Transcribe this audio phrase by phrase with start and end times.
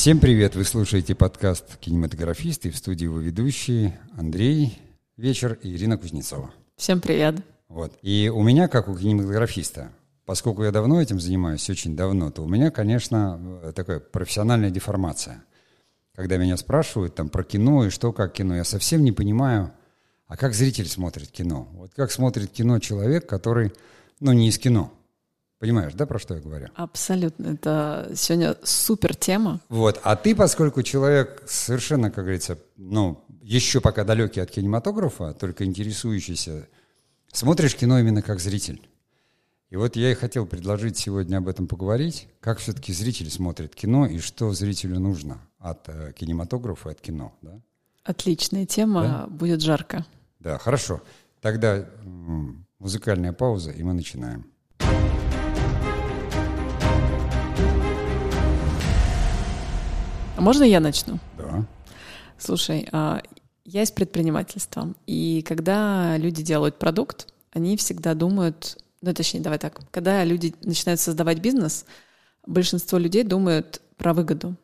[0.00, 0.54] Всем привет!
[0.54, 4.78] Вы слушаете подкаст «Кинематографисты» в студии его ведущие Андрей
[5.16, 6.52] Вечер и Ирина Кузнецова.
[6.76, 7.34] Всем привет!
[7.68, 7.98] Вот.
[8.02, 9.90] И у меня, как у кинематографиста,
[10.24, 15.42] поскольку я давно этим занимаюсь, очень давно, то у меня, конечно, такая профессиональная деформация.
[16.14, 19.72] Когда меня спрашивают там про кино и что как кино, я совсем не понимаю,
[20.28, 21.66] а как зритель смотрит кино.
[21.72, 23.72] Вот как смотрит кино человек, который,
[24.20, 24.92] ну, не из кино–
[25.58, 26.68] Понимаешь, да, про что я говорю?
[26.74, 27.48] Абсолютно.
[27.48, 29.60] Это сегодня супер тема.
[29.68, 30.00] Вот.
[30.04, 36.68] А ты, поскольку человек совершенно, как говорится, ну, еще пока далекий от кинематографа, только интересующийся,
[37.32, 38.88] смотришь кино именно как зритель.
[39.70, 44.06] И вот я и хотел предложить сегодня об этом поговорить, как все-таки зритель смотрит кино
[44.06, 47.60] и что зрителю нужно от э, кинематографа, от кино, да?
[48.04, 49.26] Отличная тема, да?
[49.26, 50.06] будет жарко.
[50.38, 51.02] Да, хорошо.
[51.42, 51.84] Тогда
[52.78, 54.46] музыкальная пауза, и мы начинаем.
[60.40, 61.18] Можно я начну?
[61.36, 61.64] Да.
[62.38, 63.22] Слушай, а,
[63.64, 69.80] я из предпринимательства, и когда люди делают продукт, они всегда думают, ну точнее, давай так,
[69.90, 71.84] когда люди начинают создавать бизнес,
[72.46, 74.54] большинство людей думают про выгоду,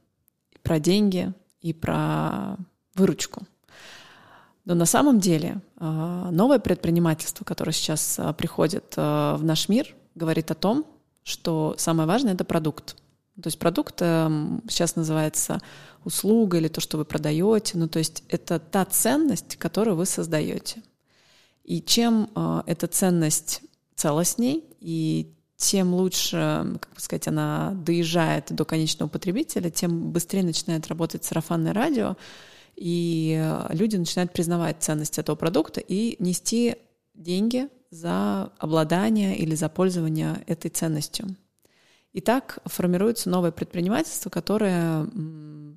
[0.62, 2.56] про деньги и про
[2.94, 3.42] выручку.
[4.64, 10.54] Но на самом деле а, новое предпринимательство, которое сейчас приходит в наш мир, говорит о
[10.54, 10.86] том,
[11.24, 12.96] что самое важное— это продукт.
[13.42, 15.60] То есть продукт эм, сейчас называется
[16.04, 17.76] услуга или то, что вы продаете.
[17.76, 20.82] Ну, то есть это та ценность, которую вы создаете.
[21.64, 23.62] И чем э, эта ценность
[23.96, 30.86] целостней, и тем лучше, как бы сказать, она доезжает до конечного потребителя, тем быстрее начинает
[30.88, 32.16] работать сарафанное радио,
[32.76, 36.76] и э, люди начинают признавать ценность этого продукта и нести
[37.14, 41.34] деньги за обладание или за пользование этой ценностью.
[42.14, 45.08] И так формируется новое предпринимательство, которое,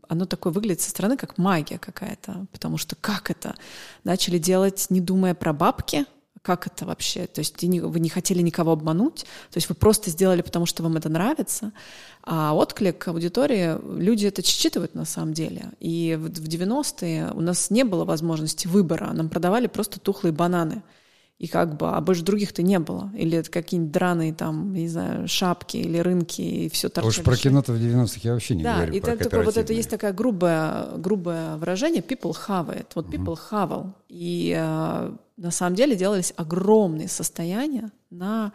[0.08, 3.56] оно такое выглядит со стороны как магия какая-то, потому что как это?
[4.04, 6.06] Начали делать, не думая про бабки,
[6.44, 7.26] как это вообще?
[7.26, 10.96] То есть вы не хотели никого обмануть, то есть вы просто сделали, потому что вам
[10.96, 11.74] это нравится,
[12.22, 15.72] а отклик аудитории, люди это считывают на самом деле.
[15.80, 20.84] И в 90-е у нас не было возможности выбора, нам продавали просто тухлые бананы–
[21.40, 23.12] и как бы, а больше других-то не было.
[23.16, 27.10] Или это какие-нибудь драные там, не знаю, шапки или рынки, и все торчали.
[27.10, 28.94] Уж про кино-то в 90-х я вообще не да, говорю.
[28.94, 32.88] И про это, такое, вот это есть такое грубое, грубое выражение people have it.
[32.96, 33.36] Вот people uh-huh.
[33.36, 33.94] хавал.
[34.10, 38.52] И э, на самом деле делались огромные состояния на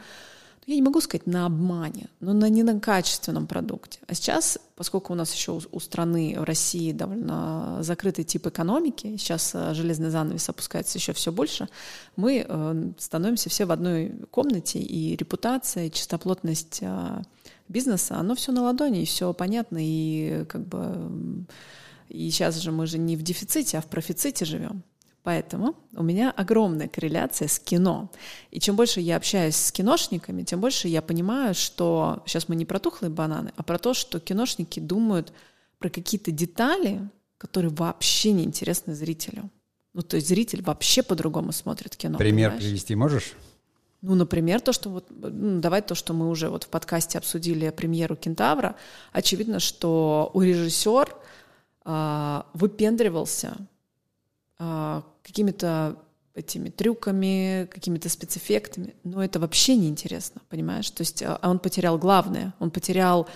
[0.66, 3.98] я не могу сказать на обмане, но на не на качественном продукте.
[4.06, 9.16] А сейчас, поскольку у нас еще у, у страны в России довольно закрытый тип экономики,
[9.16, 11.68] сейчас э, железный занавес опускается еще все больше,
[12.14, 17.22] мы э, становимся все в одной комнате, и репутация, и чистоплотность э,
[17.68, 21.44] бизнеса, оно все на ладони, и все понятно, и как бы
[22.08, 24.84] и сейчас же мы же не в дефиците, а в профиците живем.
[25.22, 28.10] Поэтому у меня огромная корреляция с кино.
[28.50, 32.64] И чем больше я общаюсь с киношниками, тем больше я понимаю, что сейчас мы не
[32.64, 35.32] про тухлые бананы, а про то, что киношники думают
[35.78, 39.48] про какие-то детали, которые вообще не интересны зрителю.
[39.94, 42.18] Ну, то есть зритель вообще по-другому смотрит кино.
[42.18, 42.64] Пример понимаешь?
[42.64, 43.34] привести можешь?
[44.00, 47.70] Ну, например, то, что вот, ну, давай то, что мы уже вот в подкасте обсудили
[47.70, 48.74] премьеру «Кентавра».
[49.12, 51.14] Очевидно, что у режиссер
[51.84, 53.56] э, выпендривался
[54.58, 55.96] э, какими-то
[56.34, 60.90] этими трюками, какими-то спецэффектами, но это вообще не интересно, понимаешь?
[60.90, 63.28] То есть а он потерял главное, он потерял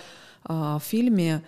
[0.43, 1.43] а, в фильме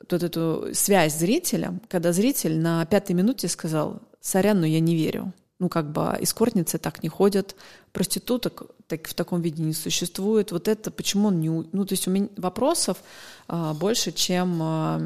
[0.00, 4.94] вот эту связь с зрителем, когда зритель на пятой минуте сказал, сорян, но я не
[4.94, 5.32] верю.
[5.58, 7.54] Ну, как бы эскортницы так не ходят,
[7.92, 10.52] проституток так, в таком виде не существует.
[10.52, 11.50] Вот это почему он не...
[11.50, 12.98] Ну, то есть у меня вопросов
[13.46, 15.02] а, больше, чем а,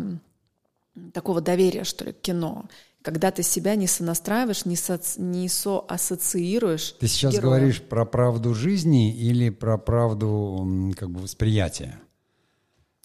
[1.13, 2.67] такого доверия, что ли, к кино
[3.05, 6.97] когда ты себя не сонастраиваешь, не, со, не соассоциируешь.
[6.99, 7.51] Ты сейчас героем.
[7.51, 12.01] говоришь про правду жизни или про правду как бы восприятия?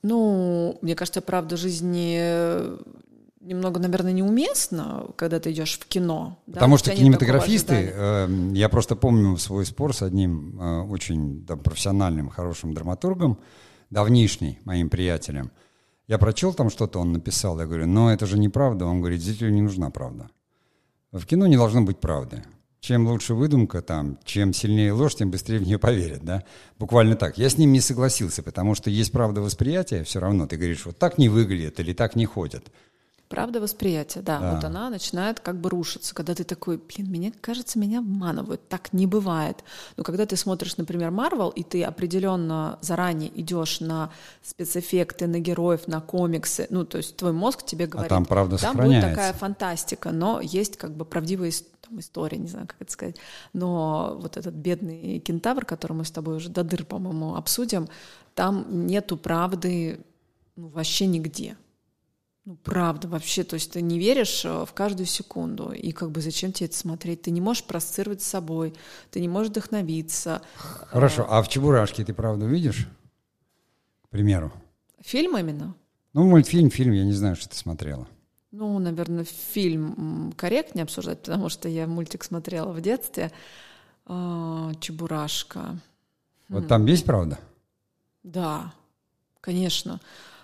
[0.01, 2.77] Ну, мне кажется, правда жизни э,
[3.41, 6.39] немного, наверное, неуместно, когда ты идешь в кино.
[6.45, 6.79] Потому да?
[6.79, 12.73] что кинематографисты, э, я просто помню свой спор с одним э, очень да, профессиональным, хорошим
[12.73, 13.37] драматургом,
[13.89, 15.51] давнишний моим приятелем–
[16.09, 18.87] я прочел там что-то, он написал, я говорю, но это же неправда.
[18.87, 20.27] Он говорит, зрителю не нужна правда.
[21.11, 22.43] В кино не должно быть правды.
[22.79, 26.43] Чем лучше выдумка, там, чем сильнее ложь, тем быстрее в нее поверят, да?
[26.79, 27.37] Буквально так.
[27.37, 30.47] Я с ним не согласился, потому что есть правда восприятия все равно.
[30.47, 32.71] Ты говоришь, вот так не выглядит или так не ходят.
[33.29, 34.39] Правда восприятия, да.
[34.39, 34.55] Да.
[34.55, 38.67] Вот она начинает как бы рушиться, когда ты такой, блин, мне кажется, меня обманывают.
[38.67, 39.63] Так не бывает.
[39.97, 44.09] Но когда ты смотришь, например, Марвел, и ты определенно заранее идешь на
[44.41, 48.57] спецэффекты, на героев, на комиксы, ну, то есть твой мозг тебе говорит, А там правда
[48.57, 51.51] там будет такая фантастика, но есть как бы правдивая
[51.87, 53.17] там, история, не знаю, как это сказать.
[53.53, 57.89] Но вот этот бедный кентавр, который мы с тобой уже до дыр, по-моему, обсудим,
[58.33, 60.03] там нету правды
[60.55, 61.55] ну, вообще нигде.
[62.49, 66.19] Ну, правда, вообще, то есть ты не веришь э, в каждую секунду, и как бы
[66.19, 67.21] зачем тебе это смотреть?
[67.21, 68.73] Ты не можешь проассоциировать с собой,
[69.11, 70.41] ты не можешь вдохновиться.
[70.55, 72.87] Хорошо, а в Чебурашке ты правду видишь?
[74.01, 74.51] К примеру.
[74.99, 75.75] Фильм именно?
[76.13, 78.07] Ну, мультфильм, фильм, я не знаю, что ты смотрела.
[78.49, 83.31] Ну, наверное, фильм корректнее обсуждать, потому что я мультик смотрела в детстве.
[84.07, 85.77] А, Чебурашка.
[86.47, 87.37] Вот там есть правда?
[88.23, 88.73] Да,
[89.39, 90.01] конечно.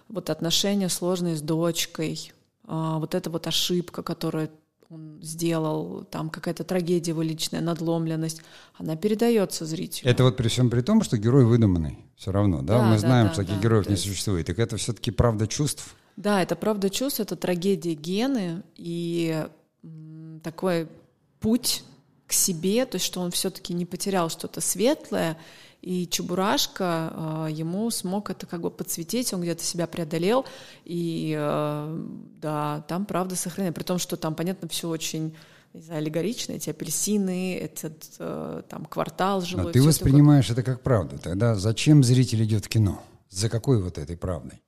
[0.07, 2.31] Вот отношения сложные с дочкой,
[2.67, 4.49] а, вот эта вот ошибка, которую
[4.89, 8.41] он сделал, там какая-то трагедия его личная, надломленность,
[8.75, 10.09] она передается зрителю.
[10.09, 12.05] Это вот при всем при том, что герой выдуманный.
[12.15, 12.77] Все равно, да?
[12.77, 13.61] Да, Мы да, знаем, да, что таких да.
[13.63, 14.45] героев не есть- существует.
[14.45, 15.95] Так это все-таки правда чувств.
[16.17, 19.47] Да, это правда чувств, это трагедия гены и
[20.43, 20.87] такой
[21.39, 21.83] путь
[22.27, 25.37] к себе, то есть что он все-таки не потерял что-то светлое,
[25.85, 27.13] и Чебурашка
[27.47, 30.43] э, ему смог это как бы подсветить, он где-то себя преодолел,
[30.83, 32.05] и э,
[32.41, 35.35] да, там правда сохранена, при том, что там, понятно, все очень
[35.73, 39.65] не знаю, аллегорично, эти апельсины, этот э, там квартал жилой.
[39.65, 41.19] Но ты воспринимаешь это как правду.
[41.19, 43.03] Тогда зачем зритель идет в кино?
[43.29, 44.63] За какой вот этой правдой?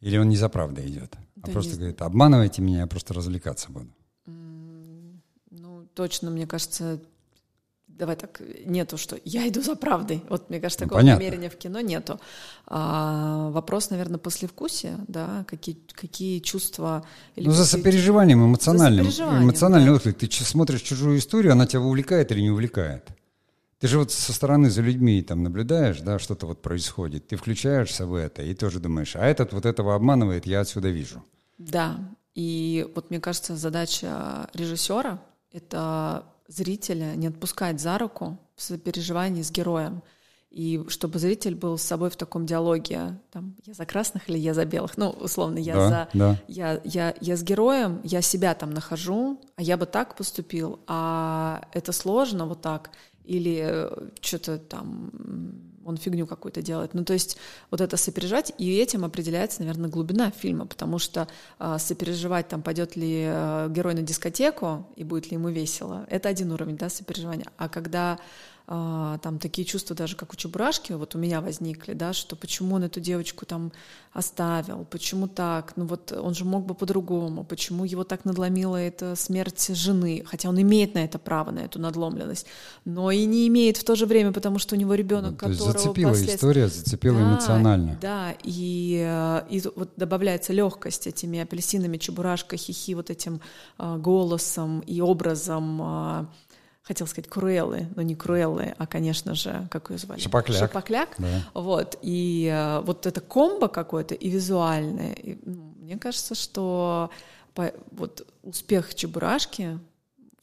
[0.00, 1.14] Или он не за правдой идет?
[1.42, 3.88] А Да просто не- говорит, обманывайте меня, я просто развлекаться буду.
[4.26, 7.00] Ну, точно, мне кажется,
[7.98, 10.22] давай так, нету, что я иду за правдой.
[10.28, 11.24] Вот, мне кажется, Ну, такого понятно.
[11.24, 12.18] намерения в кино нету.
[12.66, 17.04] А, вопрос, наверное, послевкусия, да, какие, какие чувства...
[17.36, 19.04] или Ну, за какие- сопереживанием эмоциональным.
[19.06, 19.94] сопереживанием, эмоциональный да.
[19.94, 20.18] отклик.
[20.18, 23.08] Ты смотришь чужую историю, она тебя увлекает или не увлекает?
[23.80, 27.28] Ты же вот со стороны за людьми там наблюдаешь, да, что-то вот происходит.
[27.28, 31.22] Ты включаешься в это и тоже думаешь, а этот вот этого обманывает, я отсюда вижу.
[31.58, 31.96] Да,
[32.34, 35.20] и вот мне кажется, задача режиссера—
[35.52, 40.02] это зрителя не отпускать за руку в сопереживании с героем.
[40.50, 44.54] И чтобы зритель был с собой в таком диалоге, там, я за красных или я
[44.54, 46.08] за белых, ну, условно, я Да, за...
[46.14, 46.40] да.
[46.46, 51.66] Я, я, я с героем, я себя там нахожу, а я бы так поступил, а
[51.72, 52.90] это сложно вот так,
[53.24, 53.90] или
[54.20, 55.10] что-то там
[55.86, 56.94] он фигню какую-то делает.
[56.94, 57.36] Ну, то есть
[57.70, 61.28] вот это сопереживать, и этим определяется, наверное, глубина фильма, потому что
[61.58, 66.28] а, сопереживать, там, пойдет ли а, герой на дискотеку и будет ли ему весело, это
[66.28, 67.46] один уровень, да, сопереживания.
[67.56, 68.18] А когда
[68.66, 72.76] а, там такие чувства даже как у Чебурашки вот у меня возникли, да, что почему
[72.76, 73.72] он эту девочку там
[74.14, 79.16] оставил, почему так, ну вот он же мог бы по-другому, почему его так надломила эта
[79.16, 82.46] смерть жены, хотя он имеет на это право, на эту надломленность,
[82.86, 85.72] но и не имеет в то же время, потому что у него ребенок, Ну, которого
[85.72, 87.98] зацепила впоследствии- история, зацепила да, эмоционально.
[88.00, 93.40] Да, и, э, и вот добавляется легкость этими апельсинами, чебурашкой, хихи, вот этим
[93.78, 96.26] э, голосом и образом, э,
[96.84, 100.20] хотел сказать, Круэллы, но не Круэллы, а, конечно же, как ее звали?
[100.20, 100.58] Шапокляк.
[100.58, 101.08] Шапокляк.
[101.18, 101.42] Да.
[101.54, 105.14] Вот, и э, вот это комбо какое-то и визуальное.
[105.14, 107.10] И, ну, мне кажется, что
[107.54, 109.78] по- вот успех Чебурашки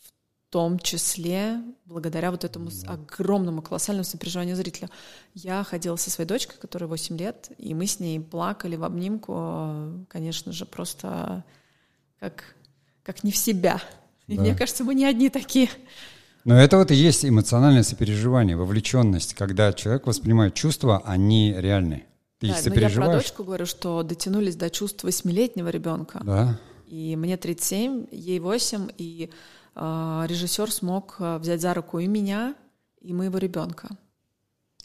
[0.04, 4.90] в том числе благодаря вот этому с- огромному, колоссальному сопереживанию зрителя.
[5.36, 10.06] Я ходила со своей дочкой, которой 8 лет, и мы с ней плакали в обнимку,
[10.10, 11.44] конечно же, просто
[12.20, 12.44] как,
[13.04, 13.80] как не в себя.
[14.28, 14.42] И Да.
[14.42, 15.70] мне кажется, мы не одни такие.
[16.44, 22.06] Но это вот и есть эмоциональное сопереживание, вовлеченность, когда человек воспринимает чувства, они реальны.
[22.40, 26.22] Ты Да, но я про дочку говорю, что дотянулись до чувств восьмилетнего ребенка.
[26.24, 26.60] Да.
[26.88, 29.30] И мне 37, ей 8, и
[29.76, 32.56] э, режиссер смог э, взять за руку и меня,
[33.00, 33.90] и моего ребенка.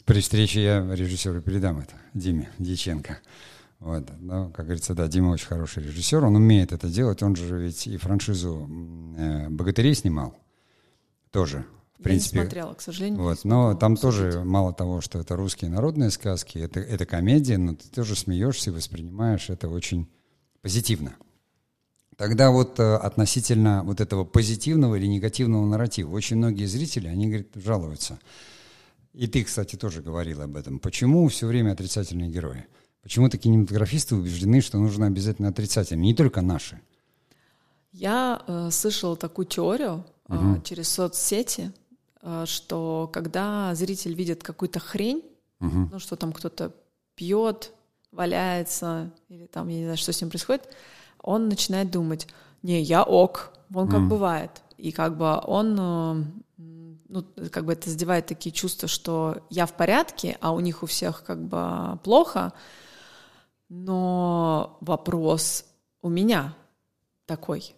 [0.05, 3.19] При встрече я режиссеру передам это, Диме Дьяченко.
[3.79, 7.57] Вот, ну, как говорится, да, Дима очень хороший режиссер, он умеет это делать, он же
[7.57, 8.69] ведь и франшизу
[9.17, 10.37] э, «Богатырей» снимал
[11.31, 11.65] тоже,
[11.97, 12.37] в принципе.
[12.37, 13.21] я не смотрела, к сожалению.
[13.21, 17.75] Вот, но там тоже мало того, что это русские народные сказки, это, это комедия, но
[17.75, 20.07] ты тоже смеешься и воспринимаешь это очень
[20.61, 21.15] позитивно.
[22.17, 27.47] Тогда вот э, относительно вот этого позитивного или негативного нарратива, очень многие зрители, они, говорят,
[27.53, 28.19] жалуются.
[29.13, 30.79] И ты, кстати, тоже говорил об этом.
[30.79, 32.65] Почему все время отрицательные герои?
[33.03, 36.79] Почему-то кинематографисты убеждены, что нужно обязательно отрицательные, не только наши.
[37.91, 41.71] Я э, слышала такую теорию э, через соцсети,
[42.21, 45.23] э, что когда зритель видит какую-то хрень,
[45.59, 45.89] Мгм.
[45.91, 46.71] ну что там кто-то
[47.15, 47.71] пьет,
[48.11, 50.67] валяется, или там, я не знаю, что с ним происходит,
[51.21, 52.27] он начинает думать,
[52.63, 54.07] не, я ок, он как mm.
[54.07, 54.51] бывает.
[54.77, 56.23] И как бы он, э,
[56.57, 60.85] ну, как бы это задевает такие чувства, что я в порядке, а у них у
[60.85, 62.53] всех как бы плохо.
[63.69, 65.65] Но вопрос
[66.01, 66.55] у меня
[67.25, 67.75] такой.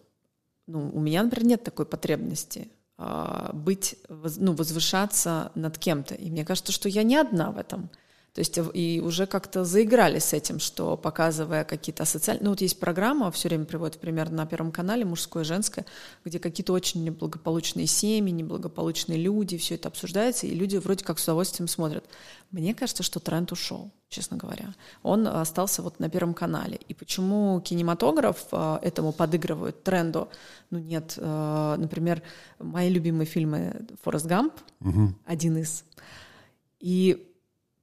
[0.70, 6.14] Ну, у меня, например, нет такой потребности э, быть, ну, возвышаться над кем-то.
[6.14, 7.90] И мне кажется, что я не одна в этом.
[8.34, 12.44] То есть и уже как-то заиграли с этим, что показывая какие-то социальные...
[12.44, 15.86] Ну вот есть программа, все время приводит пример на Первом канале, мужское и женское,
[16.24, 21.24] где какие-то очень неблагополучные семьи, неблагополучные люди, все это обсуждается, и люди вроде как с
[21.24, 22.06] удовольствием смотрят.
[22.52, 24.74] Мне кажется, что тренд ушел, честно говоря.
[25.04, 26.80] Он остался вот на Первом канале.
[26.88, 30.30] И почему кинематограф э, этому подыгрывает, тренду?
[30.70, 32.22] Ну нет, э, например,
[32.60, 35.14] мои любимые фильмы «Форест Гамп», угу.
[35.26, 35.84] один из.
[36.80, 37.29] И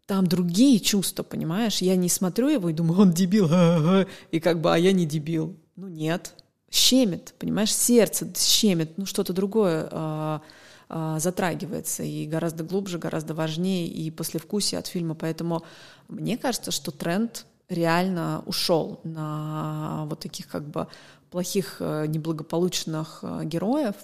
[0.07, 1.79] там другие чувства, понимаешь?
[1.79, 3.49] Я не смотрю его и думаю, он дебил,
[4.31, 5.57] и как бы, а я не дебил.
[5.75, 6.35] Ну нет,
[6.71, 10.43] щемит, понимаешь, сердце щемит, ну что-то другое а,
[10.89, 15.15] а, затрагивается и гораздо глубже, гораздо важнее и послевкусие от фильма.
[15.15, 15.65] Поэтому
[16.09, 20.87] мне кажется, что тренд реально ушел на вот таких как бы
[21.31, 23.97] плохих, э, неблагополучных э, героев,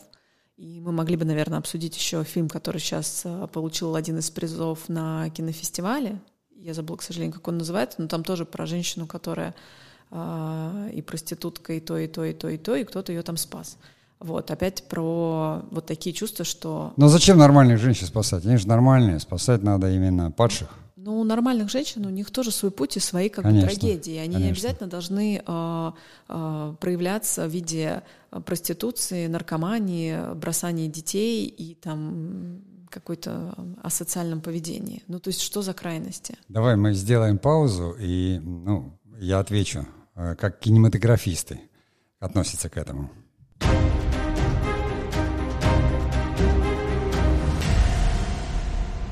[0.63, 4.89] и мы могли бы, наверное, обсудить еще фильм, который сейчас э, получил один из призов
[4.89, 6.21] на кинофестивале.
[6.55, 9.57] Я забыла, к сожалению, как он называется, но там тоже про женщину, которая
[10.13, 13.37] э, и проститутка, и то, и то, и то, и то, и кто-то ее там
[13.39, 13.77] спас.
[14.21, 16.93] Вот, опять про вот такие чувства, что...
[16.97, 18.47] Но зачем нормальных женщин спасать?
[18.47, 20.69] Они же нормальные, спасать надо именно падших.
[20.95, 24.17] Ну, у нормальных женщин у них тоже свой путь и свои как бы трагедии.
[24.19, 24.45] Они конечно.
[24.45, 25.93] не обязательно должны э,
[26.29, 28.05] э, проявляться в виде
[28.41, 32.63] проституции, наркомании, бросания детей и там
[32.93, 35.03] какой-то асоциальном поведении.
[35.09, 36.37] Ну, то есть что за крайности?
[36.49, 41.61] Давай мы сделаем паузу, и ну, я отвечу, э, как кинематографисты
[42.21, 43.11] относятся к этому.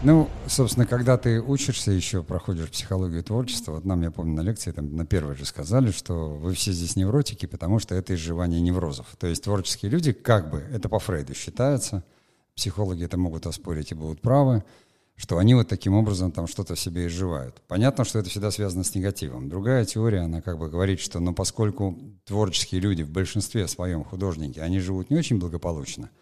[0.02, 4.72] Ну, собственно, когда ты учишься еще, проходишь психологию творчества, вот нам, я помню, на лекции,
[4.72, 9.06] там, на первой же сказали, что вы все здесь невротики, потому что это изживание неврозов.
[9.18, 12.02] То есть творческие люди, как бы, это по Фрейду считается,
[12.56, 14.64] психологи это могут оспорить и будут правы,
[15.16, 17.60] что они вот таким образом там что-то в себе изживают.
[17.68, 19.50] Понятно, что это всегда связано с негативом.
[19.50, 24.60] Другая теория, она как бы говорит, что, ну, поскольку творческие люди в большинстве своем художники,
[24.60, 26.08] они живут не очень благополучно–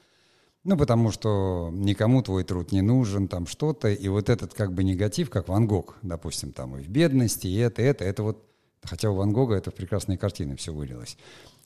[0.65, 3.88] ну, потому что никому твой труд не нужен, там что-то.
[3.88, 7.57] И вот этот как бы негатив, как Ван Гог, допустим, там и в бедности, и
[7.57, 8.45] это, и это, это вот,
[8.83, 11.17] хотя у Ван Гога это в прекрасные картины все вылилось,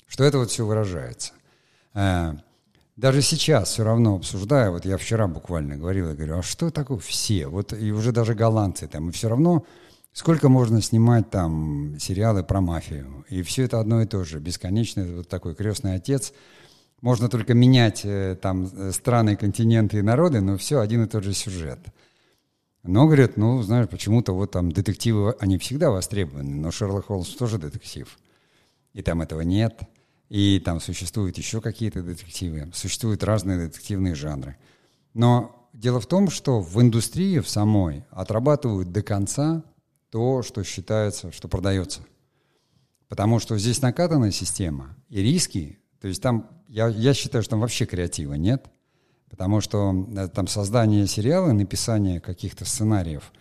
[0.06, 1.32] что это вот все выражается.
[1.94, 2.34] Э,
[2.96, 6.98] даже сейчас все равно обсуждаю, вот я вчера буквально говорил, я говорю, а что такое
[6.98, 7.46] все?
[7.46, 9.64] Вот и уже даже голландцы там, и все равно
[10.12, 15.16] сколько можно снимать там сериалы про мафию, и все это одно и то же, бесконечный
[15.16, 16.34] вот такой крестный отец–
[17.02, 21.24] можно только менять э, там э, страны, континенты и народы, но все один и тот
[21.24, 21.80] же сюжет.
[22.84, 27.58] Но, говорят, ну, знаешь, почему-то вот там детективы, они всегда востребованы, но Шерлок Холмс тоже
[27.58, 28.08] детектив.
[28.92, 29.80] И там этого нет.
[30.28, 34.56] И там существуют еще какие-то детективы, существуют разные детективные жанры.
[35.12, 39.62] Но дело в том, что в индустрии в самой отрабатывают до конца
[40.10, 42.00] то, что считается, что продается.
[43.08, 47.60] Потому что здесь накатанная система, и риски то есть там, я, я считаю, что там
[47.60, 48.66] вообще креатива нет,
[49.30, 53.32] потому что э, там создание сериала, написание каких-то сценариев,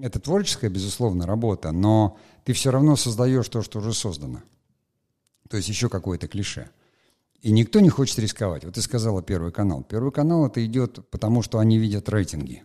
[0.00, 4.40] это творческая, безусловно, работа, но ты все равно создаешь то, что уже создано.
[5.50, 6.70] То есть еще какое-то клише.
[7.42, 8.64] И никто не хочет рисковать.
[8.64, 9.84] Вот ты сказала Первый канал.
[9.84, 12.62] Первый канал это идет потому, что они видят рейтинги.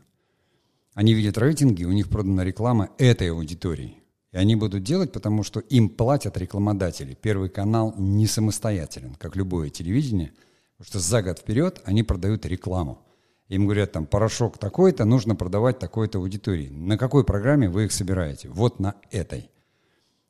[0.94, 4.03] Они видят рейтинги, у них продана реклама этой аудитории.
[4.34, 7.14] И они будут делать, потому что им платят рекламодатели.
[7.14, 10.34] Первый канал не самостоятелен, как любое телевидение,
[10.78, 13.06] потому что за год вперед они продают рекламу.
[13.50, 16.70] Им говорят, там, порошок такой-то, нужно продавать такой-то аудитории.
[16.70, 18.50] На какой программе вы их собираете?
[18.50, 19.52] Вот на этой.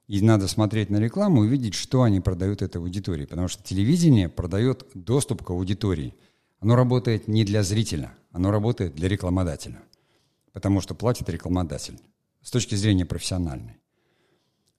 [0.07, 3.25] И надо смотреть на рекламу и видеть, что они продают этой аудитории.
[3.25, 6.13] Потому что телевидение продает доступ к аудитории.
[6.59, 9.81] Оно работает не для зрителя, оно работает для рекламодателя.
[10.51, 11.99] Потому что платит рекламодатель
[12.41, 13.77] с точки зрения профессиональной.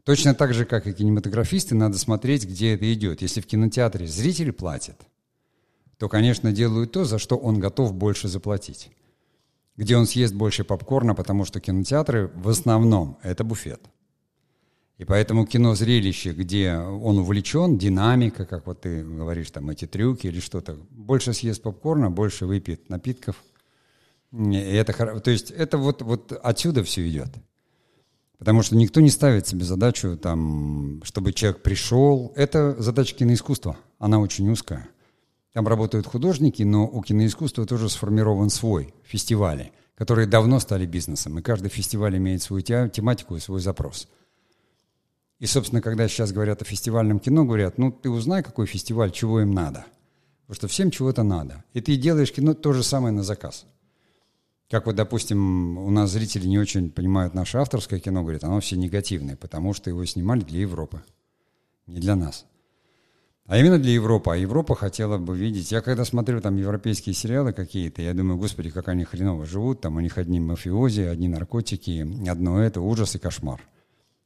[0.04, 3.23] Точно так же, как и кинематографисты, надо смотреть, где это идет.
[3.23, 4.96] Если в кинотеатре зритель платит,
[5.99, 8.90] то, конечно, делают то, за что он готов больше заплатить.
[9.76, 13.80] Где он съест больше попкорна, потому что кинотеатры в основном это буфет.
[14.99, 20.38] И поэтому кино-зрелище, где он увлечен, динамика, как вот ты говоришь, там эти трюки или
[20.38, 23.42] что-то, больше съест попкорна, больше выпьет напитков.
[24.32, 27.30] И это, то есть это вот, вот отсюда все идет.
[28.38, 32.33] Потому что никто не ставит себе задачу, там, чтобы человек пришел.
[32.37, 33.76] Это задача киноискусства.
[33.99, 34.88] Она очень узкая.
[35.53, 41.38] Там работают художники, но у киноискусства тоже сформирован свой фестиваль, которые давно стали бизнесом.
[41.38, 44.09] И каждый фестиваль имеет свою тематику и свой запрос.
[45.38, 49.41] И, собственно, когда сейчас говорят о фестивальном кино, говорят, ну, ты узнай, какой фестиваль, чего
[49.41, 49.85] им надо.
[50.43, 51.64] Потому что всем чего-то надо.
[51.73, 53.67] И ты делаешь кино то же самое на заказ.
[54.71, 58.76] Как вот, допустим, у нас зрители не очень понимают наше авторское кино, говорят, оно все
[58.76, 61.02] негативное, потому что его снимали для Европы,
[61.87, 62.47] не для нас.
[63.47, 64.30] А именно для Европы.
[64.30, 65.71] А Европа хотела бы видеть...
[65.71, 69.83] Я когда смотрю там европейские сериалы какие-то, я думаю, господи, как они хреново живут.
[69.83, 73.61] Там у них одни мафиози, одни наркотики, одно это, ужас и кошмар.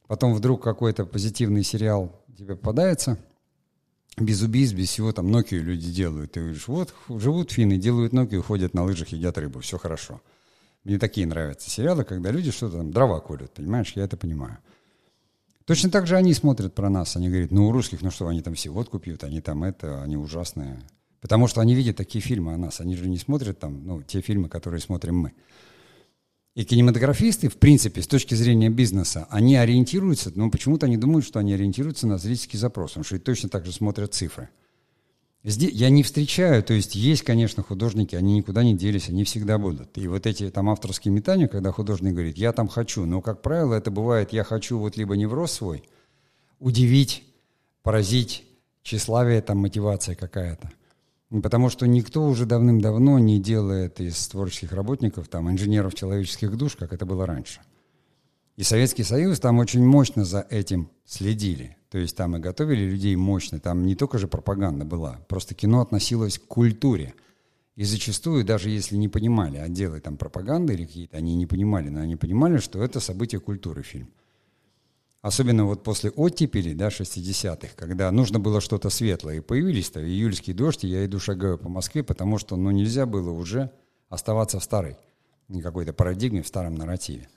[0.07, 3.19] Потом вдруг какой-то позитивный сериал тебе попадается,
[4.17, 6.33] без убийств, без всего, там Nokia люди делают.
[6.33, 10.21] Ты говоришь, вот, живут финны, делают Nokia, ходят на лыжах, едят рыбу, все хорошо.
[10.83, 14.57] Мне такие нравятся сериалы, когда люди что-то там, дрова колют, понимаешь, я это понимаю.
[15.65, 18.41] Точно так же они смотрят про нас, они говорят, ну у русских, ну что, они
[18.41, 20.81] там все водку пьют, они там это, они ужасные.
[21.21, 24.21] Потому что они видят такие фильмы о нас, они же не смотрят там, ну, те
[24.21, 25.33] фильмы, которые смотрим мы.
[26.55, 31.39] И кинематографисты, в принципе, с точки зрения бизнеса, они ориентируются, но почему-то они думают, что
[31.39, 34.49] они ориентируются на зрительский запрос, потому что и точно так же смотрят цифры.
[35.43, 39.57] Здесь я не встречаю, то есть есть, конечно, художники, они никуда не делись, они всегда
[39.57, 39.97] будут.
[39.97, 43.75] И вот эти там авторские метания, когда художник говорит, я там хочу, но, как правило,
[43.75, 45.83] это бывает, я хочу вот либо невроз свой,
[46.59, 47.23] удивить,
[47.83, 48.43] поразить,
[48.83, 50.71] тщеславие, там мотивация какая-то.
[51.29, 56.91] Потому что никто уже давным-давно не делает из творческих работников там инженеров человеческих душ, как
[56.91, 57.61] это было раньше.
[58.57, 61.77] И Советский Союз там очень мощно за этим следили.
[61.89, 63.59] То есть там и готовили людей мощно.
[63.59, 67.13] Там не только же пропаганда была, просто кино относилось к культуре.
[67.75, 72.01] И зачастую, даже если не понимали отделы там пропаганды или какие-то, они не понимали, но
[72.01, 74.09] они понимали, что это событие культуры фильм.
[75.21, 79.37] Особенно вот после оттепели, да, 60-х, когда нужно было что-то светлое.
[79.37, 83.71] И появились-то июльские дожди, я иду шагаю по Москве, потому что, ну, нельзя было уже
[84.07, 84.97] оставаться в старой
[85.61, 87.27] какой-то парадигме, в старом нарративе.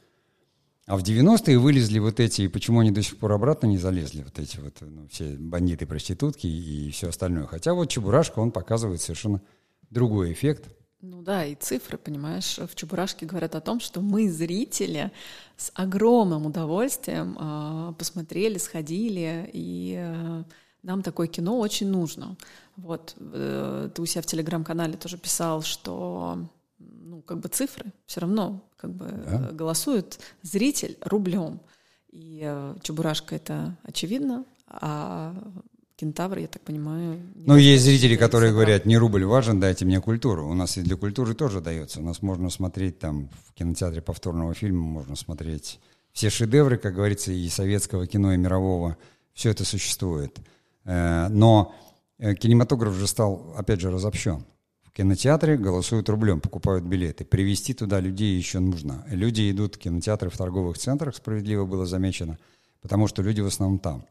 [0.86, 4.23] А в 90-е вылезли вот эти, и почему они до сих пор обратно не залезли,
[4.23, 7.47] вот эти вот ну, все бандиты, проститутки и все остальное.
[7.47, 9.42] Хотя вот Чебурашка, он показывает совершенно
[9.90, 10.68] другой эффект–
[11.02, 15.10] ну да, и цифры, понимаешь, в Чебурашке говорят о том, что мы, зрители,
[15.56, 20.45] с огромным удовольствием э, посмотрели, сходили, и э,
[20.82, 22.36] нам такое кино очень нужно.
[22.76, 26.38] Вот, э, ты у себя в телеграм-канале тоже писал, что
[26.78, 29.50] ну, как бы цифры все равно как бы да.
[29.50, 31.60] голосует зритель рублем.
[32.10, 35.34] И э, Чебурашка это очевидно, а
[36.02, 37.21] Кентавр, я так понимаю.
[37.36, 38.65] Ну, есть зрители, которые собрал.
[38.65, 40.49] говорят, не рубль важен, дайте мне культуру.
[40.49, 42.00] У нас и для культуры тоже дается.
[42.00, 45.78] У нас можно смотреть там в кинотеатре повторного фильма, можно смотреть
[46.12, 48.97] все шедевры, как говорится, и советского кино, и мирового.
[49.32, 50.41] Все это существует.
[50.84, 51.73] Э, но
[52.19, 54.45] э, кинематограф же стал, опять же, разобщен.
[54.82, 57.25] В кинотеатре голосуют рублем, покупают билеты.
[57.25, 59.06] Привести туда людей еще нужно.
[59.08, 62.38] Люди идут в кинотеатры в торговых центрах, справедливо было замечено,
[62.80, 64.04] потому что люди в основном там.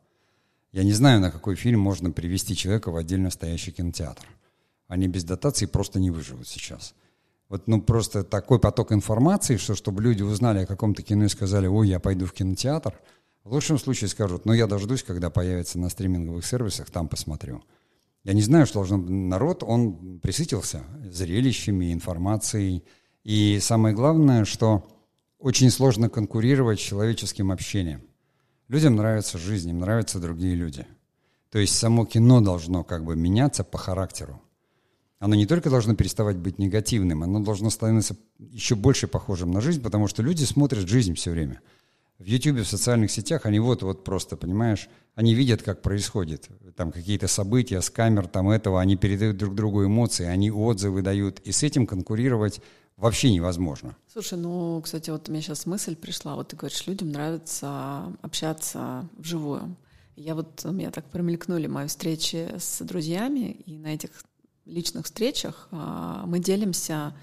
[0.71, 4.25] Я не знаю, на какой фильм можно привести человека в отдельно стоящий кинотеатр.
[4.87, 6.93] Они без дотации просто не выживут сейчас.
[7.49, 11.67] Вот, ну, просто такой поток информации, что чтобы люди узнали о каком-то кино и сказали,
[11.67, 12.97] ой, я пойду в кинотеатр,
[13.43, 17.63] в лучшем случае скажут, ну, я дождусь, когда появится на стриминговых сервисах, там посмотрю.
[18.23, 22.83] Я не знаю, что должен народ, он присытился зрелищами, информацией.
[23.23, 24.87] И самое главное, что
[25.39, 28.03] очень сложно конкурировать с человеческим общением.
[28.71, 30.87] Людям нравится жизнь, им нравятся другие люди.
[31.49, 34.41] То есть само кино должно как бы меняться по характеру.
[35.19, 39.81] Оно не только должно переставать быть негативным, оно должно становиться еще больше похожим на жизнь,
[39.81, 41.59] потому что люди смотрят жизнь все время.
[42.17, 46.47] В YouTube, в социальных сетях они вот-вот просто, понимаешь, они видят, как происходит.
[46.77, 51.41] Там какие-то события с камер, там этого, они передают друг другу эмоции, они отзывы дают.
[51.41, 52.61] И с этим конкурировать
[53.01, 53.95] вообще невозможно.
[54.11, 56.35] Слушай, ну, кстати, вот у меня сейчас мысль пришла.
[56.35, 59.75] Вот ты говоришь, людям нравится общаться вживую.
[60.15, 64.11] Я вот, у меня так промелькнули мои встречи с друзьями, и на этих
[64.65, 67.15] личных встречах а, мы делимся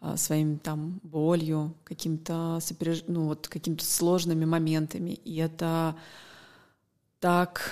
[0.00, 2.60] а, своим там болью, каким-то
[3.06, 5.10] ну, вот, какими-то сложными моментами.
[5.10, 5.96] И это
[7.18, 7.70] так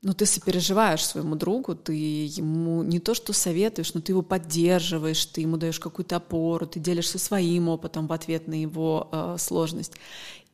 [0.00, 5.26] ну, ты сопереживаешь своему другу, ты ему не то что советуешь, но ты его поддерживаешь,
[5.26, 9.94] ты ему даешь какую-то опору, ты делишься своим опытом в ответ на его э, сложность.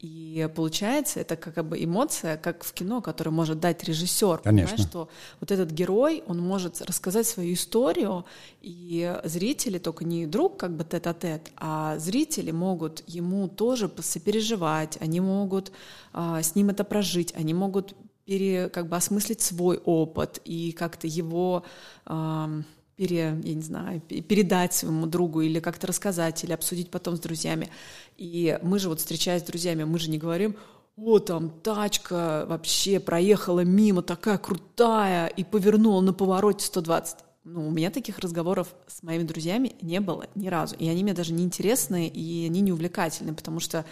[0.00, 4.38] И получается, это как бы эмоция, как в кино, которое может дать режиссер.
[4.38, 4.72] Конечно.
[4.72, 5.09] Понимаешь, что
[5.40, 8.26] вот этот герой, он может рассказать свою историю,
[8.61, 15.20] и зрители, только не друг как бы тет-а-тет, а зрители могут ему тоже сопереживать, они
[15.20, 15.72] могут
[16.12, 17.94] а, с ним это прожить, они могут
[18.25, 21.65] пере, как бы осмыслить свой опыт и как-то его
[22.07, 22.51] а,
[22.97, 27.71] пере, я не знаю, передать своему другу или как-то рассказать, или обсудить потом с друзьями.
[28.17, 30.57] И мы же вот встречаясь с друзьями, мы же не говорим,
[30.97, 37.17] о, там тачка вообще проехала мимо, такая крутая, и повернула на повороте 120.
[37.45, 40.77] Ну, у меня таких разговоров с моими друзьями не было ни разу.
[40.77, 43.85] И они мне даже не интересны, и они не увлекательны, потому что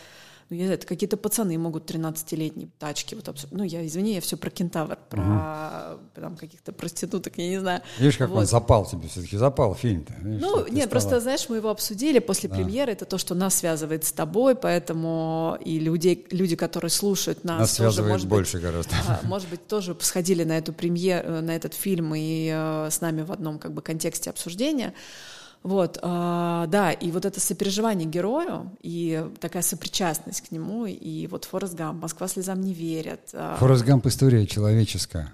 [0.52, 4.36] ну, я это какие-то пацаны могут 13-летние тачки, вот абсолютно, ну, я, извини, я все
[4.36, 6.20] про кентавр, про угу.
[6.20, 7.80] там каких-то проституток, я не знаю.
[7.98, 8.40] Видишь, как вот.
[8.40, 10.12] он запал тебе, все-таки запал фильм-то.
[10.20, 12.56] Видишь, ну, нет, просто, знаешь, мы его обсудили после да.
[12.56, 17.60] премьеры, это то, что нас связывает с тобой, поэтому и людей, люди, которые слушают нас,
[17.60, 18.94] нас тоже, может больше быть, гораздо.
[19.08, 23.22] А, может быть, тоже сходили на эту премьеру, на этот фильм и э, с нами
[23.22, 24.92] в одном как бы контексте обсуждения.
[25.62, 31.44] Вот, а, да, и вот это сопереживание герою и такая сопричастность к нему, и вот
[31.44, 33.31] Форест Гамп, «Москва слезам не верит».
[33.33, 33.57] А.
[33.57, 35.33] Форест Гамп история человеческая,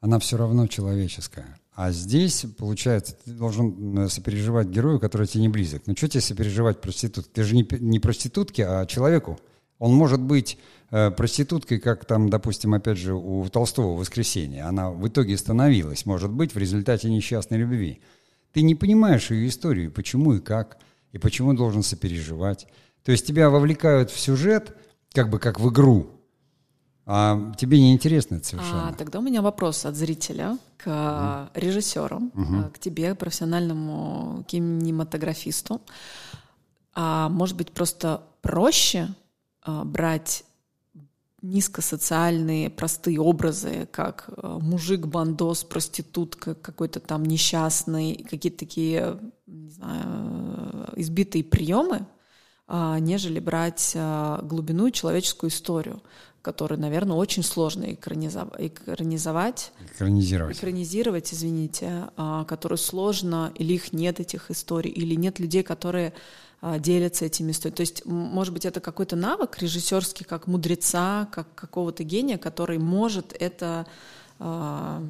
[0.00, 1.58] она все равно человеческая.
[1.74, 5.82] А здесь, получается, ты должен э, сопереживать герою, который тебе не близок.
[5.86, 7.30] Ну что тебе сопереживать проститутке?
[7.32, 9.40] Ты же не, не проститутке, а человеку.
[9.80, 10.56] Он может быть
[10.90, 14.62] э, проституткой, как там, допустим, опять же, у Толстого «Воскресенье».
[14.62, 18.00] Она в итоге становилась, может быть, в результате несчастной любви.
[18.54, 20.78] Ты не понимаешь ее историю, почему и как,
[21.10, 22.68] и почему должен сопереживать.
[23.02, 24.76] То есть тебя вовлекают в сюжет,
[25.12, 26.14] как бы как в игру,
[27.04, 28.88] а тебе не интересно это совершенно.
[28.88, 31.60] А, тогда у меня вопрос от зрителя к mm.
[31.60, 32.70] режиссеру, угу.
[32.72, 35.82] к тебе, профессиональному кинематографисту.
[36.94, 39.08] А может быть, просто проще
[39.62, 40.44] а, брать
[41.44, 50.88] низкосоциальные простые образы, как э, мужик, бандос, проститутка, какой-то там несчастный, какие-то такие, не знаю,
[50.96, 52.06] избитые приемы,
[52.66, 56.02] а, нежели брать а, глубину и человеческую историю,
[56.40, 59.72] которую, наверное, очень сложно экранизовать.
[59.94, 60.56] Экранизировать.
[60.56, 66.14] Экранизировать, извините, а, которую сложно, или их нет, этих историй, или нет людей, которые
[66.78, 67.76] делятся этими историями.
[67.76, 73.34] То есть, может быть, это какой-то навык режиссерский, как мудреца, как какого-то гения, который может
[73.38, 73.86] это
[74.38, 75.00] э,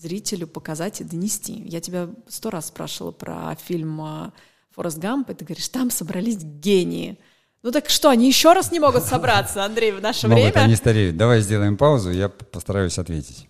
[0.00, 1.62] зрителю показать и донести.
[1.66, 4.32] Я тебя сто раз спрашивала про фильм а,
[4.74, 7.18] «Форест Гамп», и ты говоришь, там собрались гении.
[7.62, 10.64] Ну так что, они еще раз не могут собраться, Андрей, в наше Могут, время?
[10.64, 11.16] они стареют.
[11.16, 13.48] Давай сделаем паузу, я постараюсь ответить.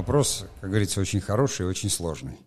[0.00, 2.38] Вопрос, как говорится, очень хороший и очень сложный.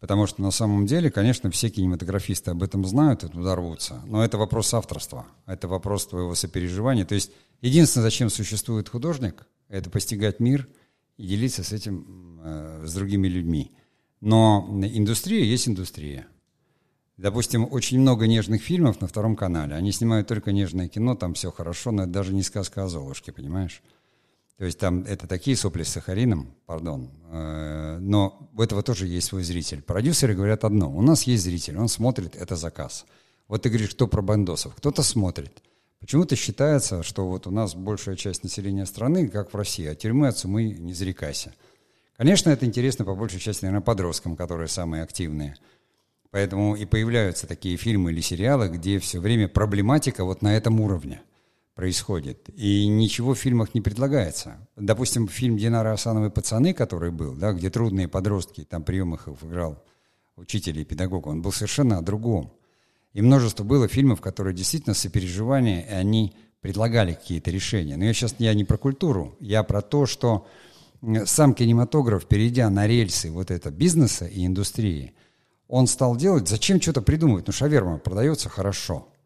[0.00, 4.00] Потому что на самом деле, конечно, все кинематографисты об этом знают и туда рвутся.
[4.06, 7.04] Но это вопрос авторства, это вопрос твоего сопереживания.
[7.04, 10.68] То есть единственное, зачем существует художник, это постигать мир
[11.16, 13.72] и делиться с этим э, с другими людьми.
[14.20, 16.28] Но индустрия есть индустрия.
[17.16, 19.74] Допустим, очень много нежных фильмов на втором канале.
[19.74, 23.32] Они снимают только нежное кино, там все хорошо, но это даже не сказка о Золушке,
[23.32, 23.82] понимаешь?
[24.58, 29.28] То есть там это такие сопли с сахарином, пардон, э, но у этого тоже есть
[29.28, 29.82] свой зритель.
[29.82, 33.06] Продюсеры говорят одно, у нас есть зритель, он смотрит, это заказ.
[33.46, 34.74] Вот ты говоришь, кто про бандосов?
[34.74, 35.62] Кто-то смотрит.
[36.00, 40.26] Почему-то считается, что вот у нас большая часть населения страны, как в России, а тюрьмы
[40.26, 41.54] от сумы не зарекайся.
[42.16, 45.54] Конечно, это интересно по большей части, наверное, подросткам, которые самые активные.
[46.32, 51.22] Поэтому и появляются такие фильмы или сериалы, где все время проблематика вот на этом уровне
[51.78, 52.50] происходит.
[52.56, 54.56] И ничего в фильмах не предлагается.
[54.74, 59.80] Допустим, фильм Динара Асановой «Пацаны», который был, да, где трудные подростки, там приемах их играл
[60.34, 62.52] учитель и педагог, он был совершенно о другом.
[63.12, 67.96] И множество было фильмов, которые действительно сопереживание, и они предлагали какие-то решения.
[67.96, 70.48] Но я сейчас я не про культуру, я про то, что
[71.26, 75.14] сам кинематограф, перейдя на рельсы вот это бизнеса и индустрии,
[75.68, 77.46] он стал делать, зачем что-то придумывать?
[77.46, 79.06] Ну, шаверма продается хорошо–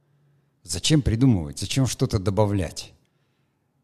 [0.63, 1.59] Зачем придумывать?
[1.59, 2.93] Зачем что-то добавлять?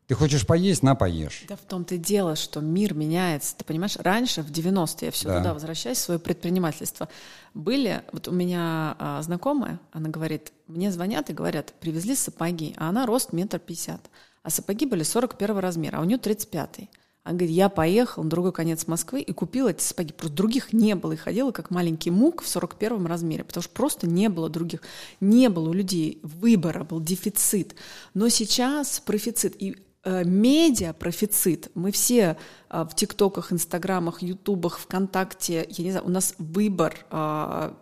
[0.09, 1.45] Ты хочешь поесть, на поешь.
[1.49, 3.55] Да в том-то и дело, что мир меняется.
[3.55, 5.39] Ты понимаешь, раньше, в 90-е, я все да.
[5.39, 7.11] туда возвращаюсь, в свое предпринимательство,
[7.53, 12.89] были, вот у меня а, знакомая, она говорит, мне звонят и говорят, привезли сапоги, а
[12.89, 14.01] она рост метр пятьдесят,
[14.43, 16.89] а сапоги были 41 размера, а у нее 35 -й.
[17.29, 20.15] Она говорит, я поехала на другой конец Москвы и купила эти сапоги.
[20.15, 21.13] Просто других не было.
[21.13, 24.81] И ходила как маленький мук в 41 размере, потому что просто не было других.
[25.21, 27.75] Не было у людей выбора, был дефицит.
[28.15, 29.61] Но сейчас профицит.
[29.63, 31.71] И э, медиа профицит.
[31.75, 32.39] Мы все
[32.71, 37.73] э, в ТикТоках, Инстаграмах, Ютубах, ВКонтакте, я не знаю, у нас выбор, э,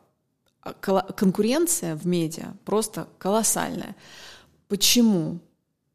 [0.82, 3.94] конкуренция в медиа просто колоссальная.
[4.66, 5.38] Почему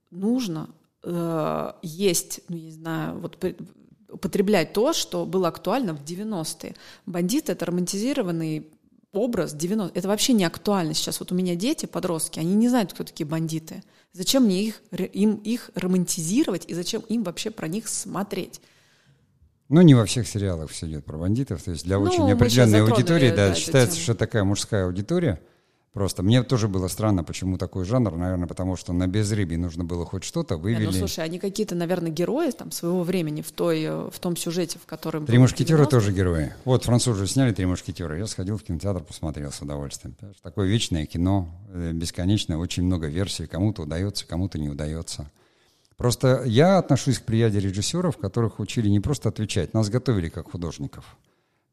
[0.09, 0.69] нужно
[1.03, 3.37] э, есть, ну, не знаю, вот
[4.09, 6.75] употреблять то, что было актуально в 90-е.
[7.05, 8.67] Бандит— это романтизированный
[9.13, 11.19] образ 90 Это вообще не актуально сейчас.
[11.19, 13.83] Вот у меня дети, подростки, они не знают, кто такие бандиты.
[14.13, 14.81] Зачем мне их,
[15.13, 18.61] им их романтизировать и зачем им вообще про них смотреть?
[19.69, 21.63] Ну, не во всех сериалах все идет про бандитов.
[21.63, 25.41] То есть для ну, очень определенной аудитории, да, да считается, что такая мужская аудитория.
[25.93, 30.06] Просто мне тоже было странно, почему такой жанр, наверное, потому что на безрыбье нужно было
[30.06, 30.86] хоть что-то вывели.
[30.86, 34.80] Не, ну слушай, они какие-то, наверное, герои там своего времени в той, в том сюжете,
[34.80, 35.25] в котором.
[35.25, 36.54] Три мушкетера тоже герои.
[36.63, 38.17] Вот французы сняли три мушкетера.
[38.17, 40.15] Я сходил в кинотеатр, посмотрел с удовольствием.
[40.41, 43.45] Такое вечное кино, э, бесконечное, очень много версий.
[43.45, 45.30] Кому-то удается, кому-то не удается.
[45.97, 51.17] Просто я отношусь к плеяде режиссеров, которых учили не просто отвечать, нас готовили как художников.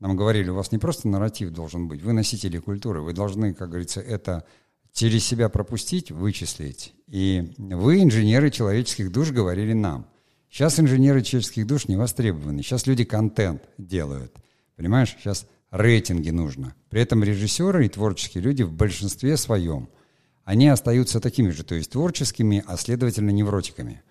[0.00, 3.70] Нам говорили, у вас не просто нарратив должен быть, вы носители культуры, вы должны, как
[3.70, 4.44] говорится, это
[4.92, 6.94] через себя пропустить, вычислить.
[7.06, 10.06] И вы, инженеры человеческих душ, говорили нам.
[10.50, 12.62] Сейчас инженеры человеческих душ не востребованы.
[12.62, 14.34] Сейчас люди контент делают.
[14.76, 15.14] Понимаешь?
[15.18, 16.74] Сейчас рейтинги нужно.
[16.88, 19.88] При этом режиссеры и творческие люди в большинстве своем,
[20.44, 24.02] они остаются такими же, то есть творческими, а следовательно невротиками.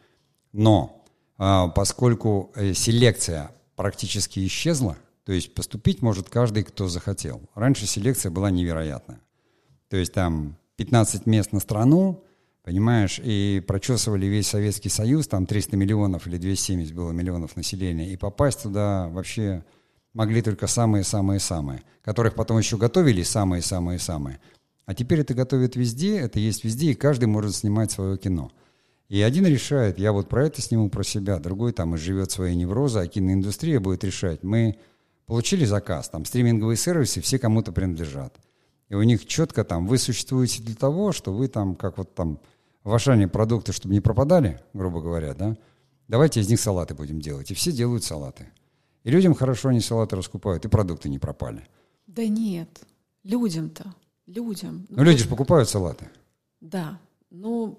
[0.54, 1.04] Но
[1.38, 4.98] а, поскольку э, селекция практически исчезла,
[5.28, 7.42] то есть поступить может каждый, кто захотел.
[7.54, 9.20] Раньше селекция была невероятная.
[9.90, 12.24] То есть там 15 мест на страну,
[12.64, 18.16] понимаешь, и прочесывали весь Советский Союз, там 300 миллионов или 270 было миллионов населения, и
[18.16, 19.66] попасть туда вообще
[20.14, 24.40] могли только самые-самые-самые, которых потом еще готовили самые-самые-самые.
[24.86, 28.50] А теперь это готовят везде, это есть везде, и каждый может снимать свое кино.
[29.10, 32.56] И один решает, я вот про это сниму, про себя, другой там и живет своей
[32.56, 34.42] неврозой, а киноиндустрия будет решать.
[34.42, 34.78] Мы
[35.28, 38.36] получили заказ, там стриминговые сервисы все кому-то принадлежат.
[38.90, 42.40] И у них четко там, вы существуете для того, что вы там, как вот там
[42.84, 45.58] в Ашане продукты, чтобы не пропадали, грубо говоря, да,
[46.08, 47.52] давайте из них салаты будем делать.
[47.52, 48.48] И все делают салаты.
[49.04, 51.68] И людям хорошо они салаты раскупают, и продукты не пропали.
[52.08, 52.70] Да нет,
[53.24, 53.94] людям-то,
[54.26, 54.88] людям.
[54.90, 56.10] Ну, ну люди же покупают салаты.
[56.62, 57.78] Да, ну,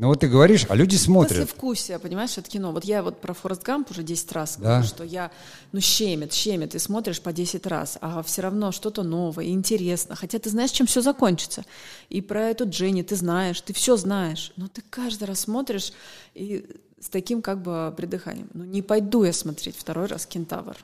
[0.00, 1.40] ну вот ты говоришь, а люди смотрят.
[1.40, 2.70] После вкусия, понимаешь, это кино.
[2.70, 4.62] Вот я вот про Форест Гамп уже 10 раз да?
[4.62, 5.32] говорю, что я,
[5.72, 10.14] ну, щемит, щемит, и смотришь по 10 раз, а все равно что-то новое, интересно.
[10.14, 11.64] Хотя ты знаешь, чем все закончится.
[12.10, 14.52] И про эту Дженни ты знаешь, ты все знаешь.
[14.54, 15.92] Но ты каждый раз смотришь
[16.32, 16.64] и
[17.00, 18.48] с таким как бы придыханием.
[18.54, 20.76] Ну, не пойду я смотреть второй раз «Кентавр».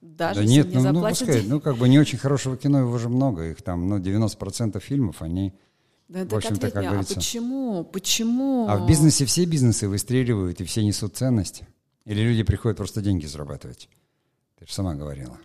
[0.00, 2.96] Даже да нет, не ну, ну, пускай, ну, как бы не очень хорошего кино, его
[2.96, 3.50] же много.
[3.50, 5.52] Их там, ну, 90% фильмов, они
[6.08, 7.14] да, в общем-то, как а говорится.
[7.14, 7.84] А почему?
[7.84, 8.68] Почему?
[8.68, 11.62] А в бизнесе все бизнесы выстреливают и все несут ценность?
[12.04, 13.88] Или люди приходят просто деньги зарабатывать?
[14.58, 15.38] Ты же сама говорила.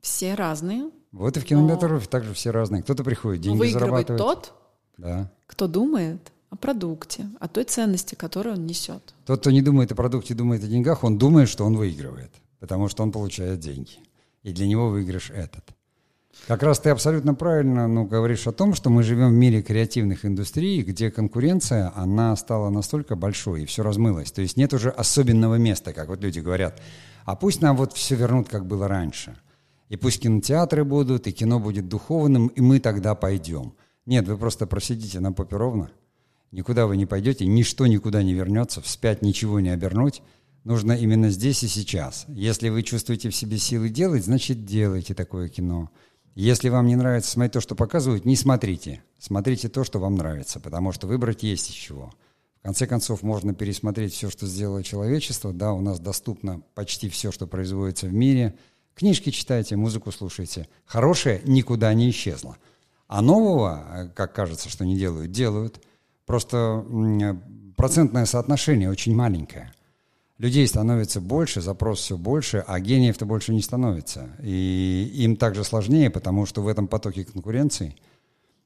[0.00, 0.90] Все разные.
[1.12, 2.10] Вот и в кинематографе но...
[2.10, 2.82] также все разные.
[2.82, 4.18] Кто-то приходит деньги Выигрывает зарабатывать.
[4.18, 4.54] тот,
[4.98, 5.32] да.
[5.46, 9.14] кто думает о продукте, о той ценности, которую он несет.
[9.24, 12.88] Тот, кто не думает о продукте, думает о деньгах, он думает, что он выигрывает, потому
[12.88, 13.98] что он получает деньги.
[14.42, 15.64] И для него выигрыш этот.
[16.46, 20.24] Как раз ты абсолютно правильно ну, говоришь о том, что мы живем в мире креативных
[20.24, 24.32] индустрий, где конкуренция, она стала настолько большой, и все размылось.
[24.32, 26.80] То есть нет уже особенного места, как вот люди говорят.
[27.24, 29.36] А пусть нам вот все вернут, как было раньше.
[29.88, 33.74] И пусть кинотеатры будут, и кино будет духовным, и мы тогда пойдем.
[34.06, 35.90] Нет, вы просто просидите на попе ровно.
[36.50, 40.22] Никуда вы не пойдете, ничто никуда не вернется, вспять ничего не обернуть.
[40.64, 42.24] Нужно именно здесь и сейчас.
[42.28, 45.90] Если вы чувствуете в себе силы делать, значит делайте такое кино.
[46.40, 49.02] Если вам не нравится смотреть то, что показывают, не смотрите.
[49.18, 52.12] Смотрите то, что вам нравится, потому что выбрать есть из чего.
[52.60, 55.52] В конце концов, можно пересмотреть все, что сделало человечество.
[55.52, 58.56] Да, у нас доступно почти все, что производится в мире.
[58.94, 60.68] Книжки читайте, музыку слушайте.
[60.86, 62.56] Хорошее никуда не исчезло.
[63.08, 65.82] А нового, э, как кажется, что не делают, делают.
[66.24, 66.86] Просто
[67.76, 69.72] процентное соотношение очень маленькое
[70.38, 74.30] людей становится больше, запрос все больше, а гениев-то больше не становится.
[74.42, 77.96] И им также сложнее, потому что в этом потоке конкуренции,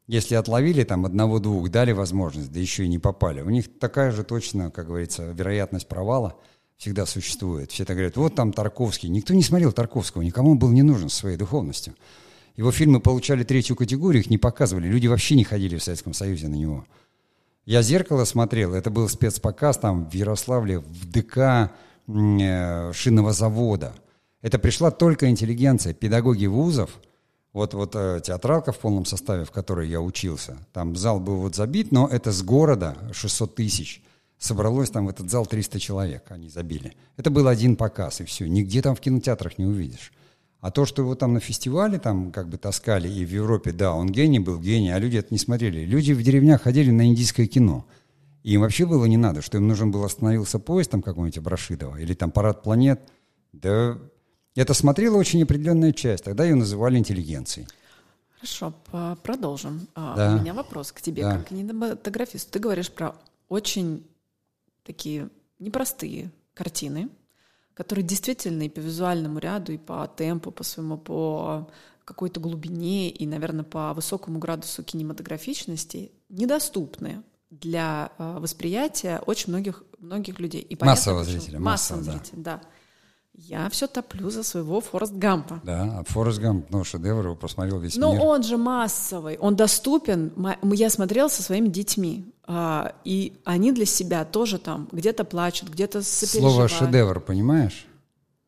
[0.07, 4.25] если отловили там одного-двух, дали возможность, да еще и не попали, у них такая же
[4.25, 6.37] точно, как говорится, вероятность провала
[6.77, 7.71] всегда существует.
[7.71, 9.09] Все так говорят, вот там Тарковский.
[9.09, 11.95] Никто не смотрел Тарковского, никому он был не нужен своей духовностью.
[12.57, 14.89] Его фильмы получали третью категорию, их не показывали.
[14.89, 16.85] Люди вообще не ходили в Советском Союзе на него.
[17.65, 21.71] Я «Зеркало» смотрел, это был спецпоказ там в Ярославле, в ДК
[22.09, 23.95] э, шинного завода.
[24.41, 26.91] Это пришла только интеллигенция, педагоги вузов,
[27.53, 31.55] вот, вот э, театралка в полном составе, в которой я учился, там зал был вот
[31.55, 34.03] забит, но это с города 600 тысяч.
[34.39, 36.97] Собралось там в этот зал 300 человек, они забили.
[37.17, 38.49] Это был один показ, и все.
[38.49, 40.13] Нигде там в кинотеатрах не увидишь.
[40.63, 43.93] А то, что его там на фестивале там как бы таскали, и в Европе, да,
[43.93, 45.85] он гений был, гений, а люди это не смотрели.
[45.85, 47.85] Люди в деревнях ходили на индийское кино.
[48.45, 51.97] И им вообще было не надо, что им нужен был остановился поезд там какой-нибудь Абрашидова
[51.97, 53.01] или там парад планет.
[53.53, 53.99] Да
[54.55, 56.25] это смотрела очень определенная часть.
[56.25, 57.67] Тогда ее называли интеллигенцией.
[58.37, 58.73] Хорошо,
[59.25, 59.89] продолжим.
[59.97, 60.37] А, да.
[60.37, 61.39] У меня вопрос к тебе, да.
[61.39, 62.53] как кинематографисту.
[62.53, 63.17] Ты говоришь про
[63.49, 64.07] очень
[64.85, 67.09] такие непростые картины,
[67.75, 71.69] который действительно и по визуальному ряду, и по темпу, по своему, по
[72.05, 80.41] какой-то глубине и, наверное, по высокому градусу кинематографичности недоступны для э, восприятия очень многих, многих
[80.41, 80.63] людей.
[80.63, 81.61] И массового зрителя.
[81.61, 82.63] Массового, массового зрителя, да.
[83.35, 85.61] Я все топлю за своего Форест Гампа.
[85.65, 88.21] Да, а Форест Гамп, ну, шедевр, его посмотрел весь Но мир.
[88.21, 90.33] Но он же массовый, он доступен.
[90.63, 96.03] Я смотрел со своими детьми, а, и они для себя тоже там где-то плачут, где-то
[96.03, 96.55] сопереживают.
[96.55, 97.87] Слово «шедевр» понимаешь?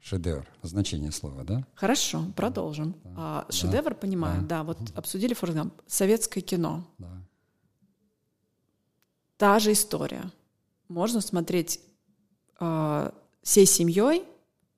[0.00, 1.66] Шедевр, значение слова, да?
[1.74, 2.94] Хорошо, продолжим.
[3.04, 4.58] Да, а, шедевр, понимаю, да.
[4.58, 5.74] да, вот обсудили Форест Гамп.
[5.86, 6.84] Советское кино.
[6.98, 7.08] Да.
[9.38, 10.30] Та же история.
[10.88, 11.80] Можно смотреть
[12.60, 13.10] э,
[13.42, 14.24] всей семьей,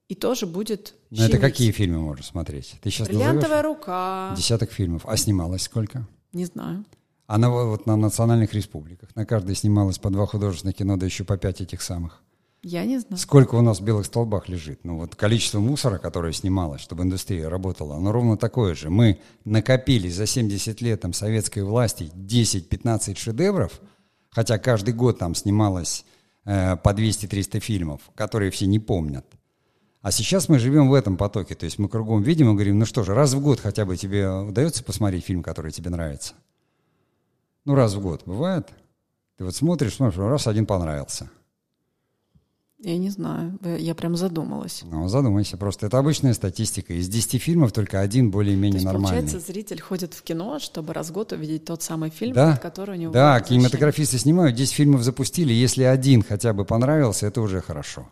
[0.09, 2.77] и тоже будет Ну это какие фильмы можно смотреть?
[2.81, 4.35] Ты сейчас «Бриллиантовая рука».
[4.37, 5.03] Десяток фильмов.
[5.05, 6.07] А снималось сколько?
[6.33, 6.85] Не знаю.
[7.27, 9.14] А на, вот на национальных республиках.
[9.16, 12.23] На каждой снималось по два художественных кино, да еще по пять этих самых.
[12.62, 13.19] Я не знаю.
[13.19, 14.81] Сколько у нас в белых столбах лежит?
[14.85, 18.90] Ну вот количество мусора, которое снималось, чтобы индустрия работала, оно ровно такое же.
[18.90, 23.81] Мы накопили за 70 лет там, советской власти 10-15 шедевров,
[24.31, 26.05] хотя каждый год там снималось
[26.45, 29.27] э, по 200-300 фильмов, которые все не помнят.
[30.03, 32.85] А сейчас мы живем в этом потоке, то есть мы кругом видим и говорим, ну
[32.85, 36.35] что же, раз в год хотя бы тебе удается посмотреть фильм, который тебе нравится?
[37.65, 38.69] Ну раз в год бывает?
[39.37, 41.29] Ты вот смотришь, смотришь, раз один понравился.
[42.79, 44.83] Я не знаю, я прям задумалась.
[44.85, 45.87] Ну, задумайся просто.
[45.87, 46.93] Это обычная статистика.
[46.93, 49.23] Из 10 фильмов только один более-менее нормальный.
[49.23, 52.57] получается, зритель ходит в кино, чтобы раз в год увидеть тот самый фильм, да?
[52.59, 55.55] который у него Да, кинематографисты снимают, 10 фильмов запустили.
[55.55, 58.09] Если один хотя бы понравился, это уже хорошо.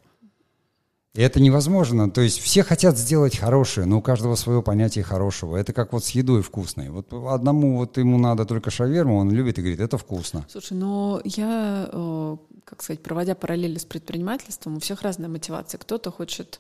[1.15, 2.11] И это невозможно.
[2.11, 5.57] То есть все хотят сделать хорошее, но у каждого свое понятие хорошего.
[5.57, 6.91] Это как вот с едой вкусной.
[6.91, 10.45] Вот одному вот ему надо только шаверму, он любит и говорит, это вкусно.
[10.51, 15.79] Слушай, но я, э, как сказать, проводя параллели с предпринимательством, у всех разная мотивация.
[15.79, 16.59] Кто-то хочет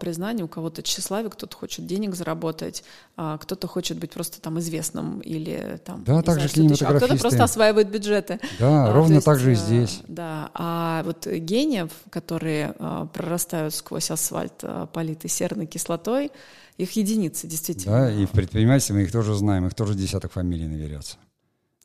[0.00, 2.82] признание, у кого-то тщеславие, кто-то хочет денег заработать,
[3.16, 6.04] а кто-то хочет быть просто там известным или там...
[6.04, 6.48] Да, так же
[6.86, 8.40] а кто-то просто осваивает бюджеты.
[8.58, 10.00] Да, а, ровно так же и здесь.
[10.08, 16.30] Да, а вот гениев, которые а, прорастают сквозь асфальт, а, политый серной кислотой,
[16.78, 17.96] их единицы, действительно.
[17.96, 21.16] Да, и в предпринимательстве мы их тоже знаем, их тоже десяток фамилий наверется.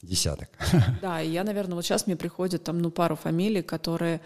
[0.02, 0.50] Десяток.
[1.02, 4.22] Да, и я, наверное, вот сейчас мне приходит там, ну, пару фамилий, которые а,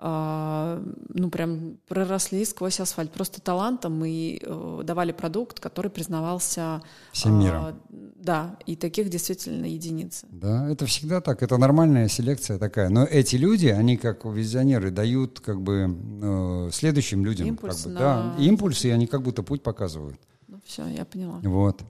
[0.00, 6.82] ну, прям проросли сквозь асфальт просто талантом и э, давали продукт, который признавался...
[7.12, 7.64] Всем миром.
[7.64, 7.76] А,
[8.14, 10.26] да, и таких действительно единицы.
[10.30, 12.90] Да, это всегда так, это нормальная селекция такая.
[12.90, 17.48] Но эти люди, они как визионеры дают как бы э, следующим людям...
[17.48, 18.00] Импульс как бы, на...
[18.00, 20.20] Да, импульс, и они как будто путь показывают.
[20.46, 21.40] Ну все, я поняла.
[21.42, 21.82] Вот.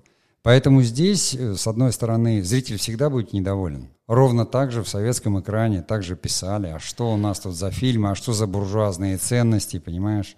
[0.42, 3.88] Поэтому здесь, э, с одной стороны, зритель всегда будет недоволен.
[4.08, 8.10] Ровно так же в советском экране также писали, а что у нас тут за фильмы,
[8.10, 10.34] а что за буржуазные ценности, понимаешь,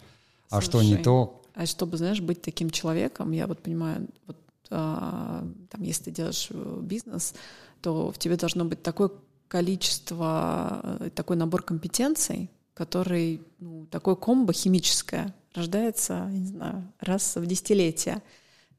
[0.50, 1.40] а Слушай, что не то.
[1.54, 4.36] А чтобы, знаешь, быть таким человеком, я вот понимаю, вот,
[4.70, 7.34] а, там, если ты делаешь э, бизнес,
[7.80, 9.10] то в тебе должно быть такое
[9.46, 17.46] количество, э, такой набор компетенций, который, ну, такое комбо химическое рождается, не знаю, раз в
[17.46, 18.20] десятилетие.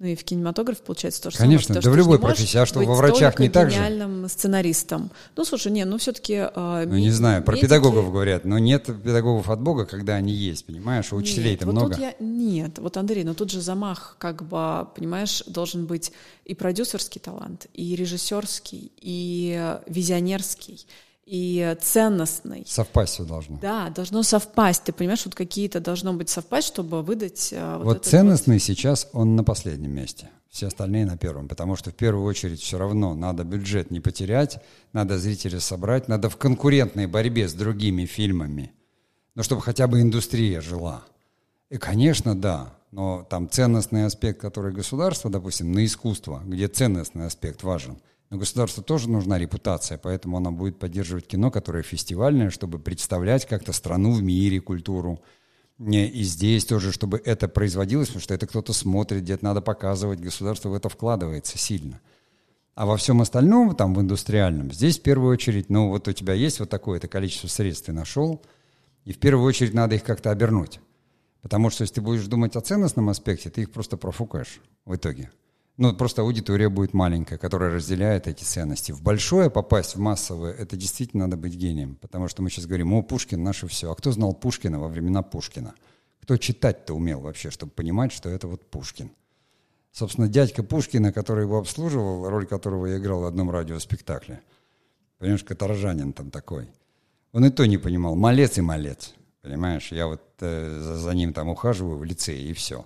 [0.02, 1.84] Ну и в кинематографе получается то же Конечно, самое.
[1.84, 2.58] да в любой профессии.
[2.58, 3.78] А что, во врачах не так же?
[3.78, 5.12] гениальным сценаристом.
[5.36, 6.34] Ну, слушай, не, ну все-таки...
[6.34, 7.68] Э, а, ну, не знаю, про медики...
[7.68, 11.14] педагогов говорят, но нет педагогов от Бога, когда они есть, понимаешь?
[11.14, 11.98] У учителей-то вот много.
[12.00, 12.16] Я...
[12.20, 16.12] Нет, вот, Андрей, но тут же замах, как бы, понимаешь, должен быть
[16.46, 20.88] и продюсерский талант, и режиссерский, и визионерский,
[21.32, 22.66] и ценностный.
[22.68, 23.58] Совпасть все должно.
[23.62, 24.84] Да, должно совпасть.
[24.84, 27.54] Ты понимаешь, вот какие-то должно быть совпасть, чтобы выдать...
[27.54, 28.64] Э, вот, вот ценностный вот...
[28.64, 30.30] сейчас, он на последнем месте.
[30.50, 34.60] Все остальные на первом, потому что в первую очередь все равно надо бюджет не потерять,
[34.92, 38.74] надо зрителя собрать, надо в конкурентной борьбе с другими фильмами,
[39.34, 41.04] но чтобы хотя бы индустрия жила.
[41.70, 47.64] И, конечно, да, но там ценностный аспект, который государство, допустим, на искусство, где ценностный аспект
[47.64, 47.96] важен–
[48.32, 53.74] Но государству тоже нужна репутация, поэтому она будет поддерживать кино, которое фестивальное, чтобы представлять как-то
[53.74, 55.22] страну в мире, культуру.
[55.78, 60.70] И здесь тоже, чтобы это производилось, потому что это кто-то смотрит, где-то надо показывать, государство
[60.70, 62.00] в это вкладывается сильно.
[62.74, 66.34] А во всем остальном, там, в индустриальном, здесь в первую очередь, ну, вот у тебя
[66.34, 68.42] есть вот такое-то количество средств, ты нашел,
[69.04, 70.80] и в первую очередь надо их как-то обернуть.
[71.42, 75.32] Потому что если ты будешь думать о ценностном аспекте, ты их просто профукаешь в итоге.
[75.82, 78.92] Ну, просто аудитория будет маленькая, которая разделяет эти ценности.
[78.92, 81.96] В большое попасть, в массовое, это действительно надо быть гением.
[81.96, 83.92] Потому что мы сейчас говорим, о, Пушкин наше все.
[83.92, 85.74] А кто знал Пушкина во времена Пушкина?
[86.22, 89.10] Кто читать-то умел вообще, чтобы понимать, что это вот Пушкин?
[89.92, 94.40] Собственно, дядька Пушкина, который его обслуживал, роль которого я играл в одном радиоспектакле.
[95.18, 96.68] Понимаешь, каторжанин там такой.
[97.32, 98.16] Он и то не понимал.
[98.16, 99.16] Малец и малец.
[99.42, 102.86] Понимаешь, я вот э, за, за ним там ухаживаю в лицее, и все.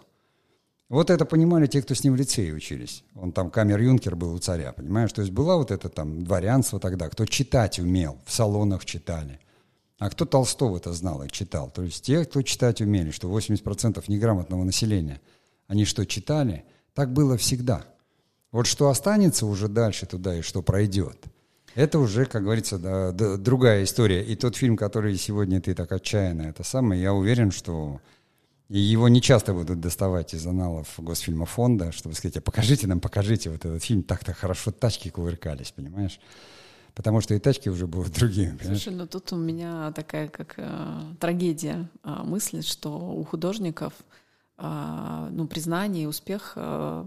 [0.87, 3.03] Вот это понимали те, кто с ним в лицее учились.
[3.15, 5.11] Он там камер-юнкер был у царя, понимаешь?
[5.11, 9.39] То есть было вот это там дворянство тогда, кто читать умел, в салонах читали.
[9.97, 11.71] А кто Толстого-то знал и читал?
[11.71, 15.21] То есть те, кто читать умели, что 80% неграмотного населения,
[15.67, 16.65] они что, читали?
[16.93, 17.85] Так было всегда.
[18.51, 21.17] Вот что останется уже дальше туда и что пройдет,
[21.73, 24.23] это уже, как говорится, да, да, другая история.
[24.23, 27.99] И тот фильм, который сегодня ты так отчаянно, это самое, я уверен, что
[28.69, 32.99] и его не часто будут доставать из аналов Госфильма фонда, чтобы сказать, а покажите нам,
[32.99, 36.19] покажите вот этот фильм, так-то хорошо тачки кувыркались, понимаешь?
[36.95, 38.57] Потому что и тачки уже будут другими.
[38.57, 38.81] Понимаешь?
[38.81, 43.93] Слушай, ну тут у меня такая как э, трагедия э, мысли, что у художников
[44.57, 47.05] э, ну, признание и успех э,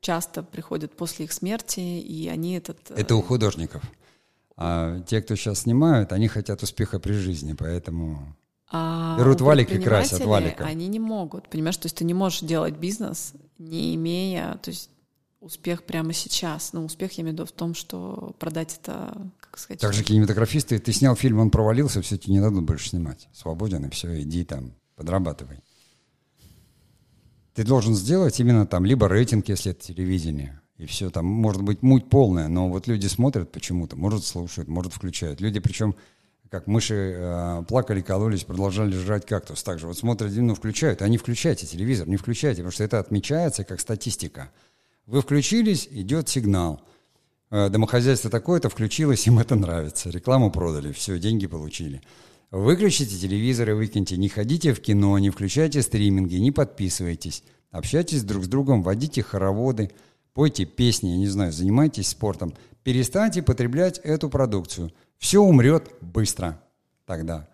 [0.00, 2.78] часто приходят после их смерти, и они этот...
[2.90, 3.82] Э, Это у художников.
[4.56, 8.36] А те, кто сейчас снимают, они хотят успеха при жизни, поэтому...
[8.70, 10.66] А Берут валик и красят валиком.
[10.66, 11.76] Они не могут, понимаешь?
[11.78, 14.90] То есть ты не можешь делать бизнес, не имея, то есть
[15.40, 16.72] успех прямо сейчас.
[16.72, 19.80] Но успех, я имею в виду, в том, что продать это, как сказать...
[19.80, 23.28] Так же кинематографисты, ты снял фильм, он провалился, все тебе не дадут больше снимать.
[23.32, 25.60] Свободен, и все, иди там, подрабатывай.
[27.54, 31.82] Ты должен сделать именно там либо рейтинг, если это телевидение, и все там, может быть,
[31.82, 35.40] муть полная, но вот люди смотрят почему-то, может, слушают, может, включают.
[35.40, 35.96] Люди, причем
[36.50, 39.62] как мыши э, плакали, кололись, продолжали жрать кактус.
[39.62, 43.80] Также вот смотрят, ну, включают, а включайте телевизор, не включайте, потому что это отмечается как
[43.80, 44.50] статистика.
[45.06, 46.80] Вы включились, идет сигнал.
[47.50, 50.10] Э, домохозяйство такое-то включилось, им это нравится.
[50.10, 52.00] Рекламу продали, все, деньги получили.
[52.50, 54.16] Выключите телевизор и выкиньте.
[54.16, 57.44] Не ходите в кино, не включайте стриминги, не подписывайтесь.
[57.70, 59.90] Общайтесь друг с другом, водите хороводы,
[60.32, 62.54] пойте песни, я не знаю, занимайтесь спортом.
[62.84, 66.60] Перестаньте потреблять эту продукцию– все умрет быстро
[67.06, 67.48] тогда.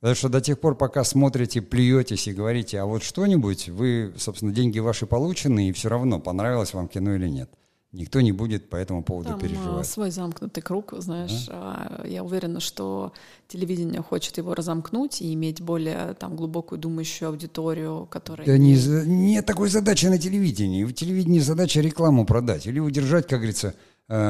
[0.00, 4.52] Потому что до тех пор, пока смотрите, плюетесь и говорите, а вот что-нибудь, вы, собственно,
[4.52, 7.48] деньги ваши получены, и все равно, понравилось вам кино или нет.
[7.92, 9.86] Никто не будет по этому поводу Там переживать.
[9.86, 11.46] свой замкнутый круг, знаешь.
[11.46, 12.00] Да?
[12.06, 13.12] Я уверена, что
[13.48, 18.46] телевидение хочет его разомкнуть и иметь более там, глубокую думающую аудиторию, которая...
[18.46, 18.74] Да не,
[19.06, 20.84] нет такой задачи на телевидении.
[20.84, 23.74] В телевидении задача рекламу продать или удержать, как говорится,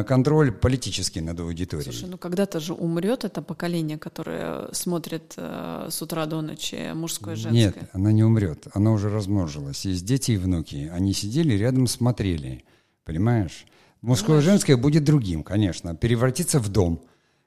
[0.07, 1.93] контроль политический над аудиторией.
[1.93, 7.35] Слушай, ну когда-то же умрет это поколение, которое смотрит э, с утра до ночи мужское
[7.35, 7.53] женское.
[7.53, 9.85] Нет, она не умрет, она уже размножилась.
[9.85, 12.65] Есть дети и внуки, они сидели рядом, смотрели,
[13.05, 13.67] понимаешь?
[14.03, 17.03] Мужское и женское будет другим, конечно, превратится в дом,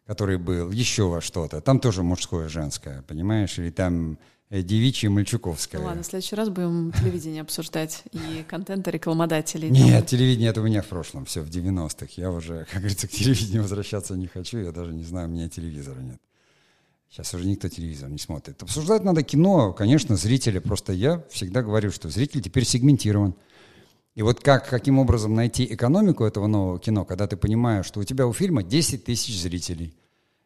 [0.05, 1.61] который был, еще во что-то.
[1.61, 3.57] Там тоже мужское женское, понимаешь?
[3.59, 4.17] Или там
[4.51, 5.81] Э, девичья Мальчуковская.
[5.81, 9.71] Ну ладно, в следующий раз будем телевидение обсуждать и контента рекламодателей.
[9.71, 12.09] Нет, телевидение это у меня в прошлом, все в 90-х.
[12.15, 15.49] Я уже, как говорится, к телевидению возвращаться не хочу, я даже не знаю, у меня
[15.49, 16.21] телевизора нет.
[17.09, 18.61] Сейчас уже никто телевизор не смотрит.
[18.61, 20.59] Обсуждать надо кино, конечно, зрители.
[20.59, 23.35] Просто я всегда говорю, что зритель теперь сегментирован.
[24.15, 28.03] И вот как, каким образом найти экономику этого нового кино, когда ты понимаешь, что у
[28.03, 29.93] тебя у фильма 10 тысяч зрителей.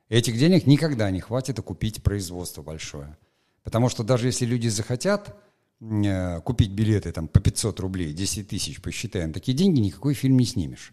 [0.09, 3.15] Этих денег никогда не хватит купить производство большое.
[3.63, 5.35] Потому что даже если люди захотят
[5.81, 10.45] э, купить билеты там, по 500 рублей, 10 тысяч, посчитаем, такие деньги никакой фильм не
[10.45, 10.91] снимешь.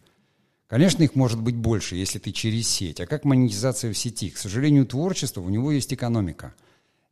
[0.66, 3.00] Конечно, их может быть больше, если ты через сеть.
[3.00, 4.28] А как монетизация в сети?
[4.30, 6.54] К сожалению, творчество, у него есть экономика.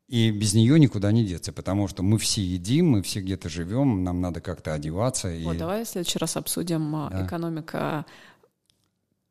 [0.08, 4.04] И без нее никуда не деться, потому что мы все едим, мы все где-то живем,
[4.04, 5.28] нам надо как-то одеваться.
[5.42, 5.58] Вот, и...
[5.58, 7.26] давай в следующий раз обсудим а, да.
[7.26, 8.04] экономика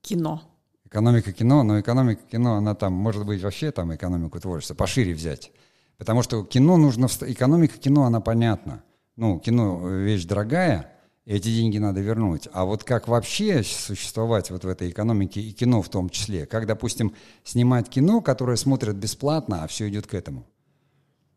[0.02, 0.42] кино.
[0.86, 5.52] Экономика кино, но экономика кино, она там, может быть, вообще там экономику творчества пошире взять.
[5.98, 7.08] Потому что кино нужно...
[7.22, 8.84] Экономика кино, она понятна.
[9.16, 10.92] Ну, кино— вещь дорогая,
[11.26, 12.50] и эти деньги надо вернуть.
[12.52, 16.48] А вот как вообще существовать вот в этой экономике и кино в том числе?
[16.48, 17.14] Как, допустим,
[17.44, 20.48] снимать кино, которое смотрят бесплатно, а все идет к этому?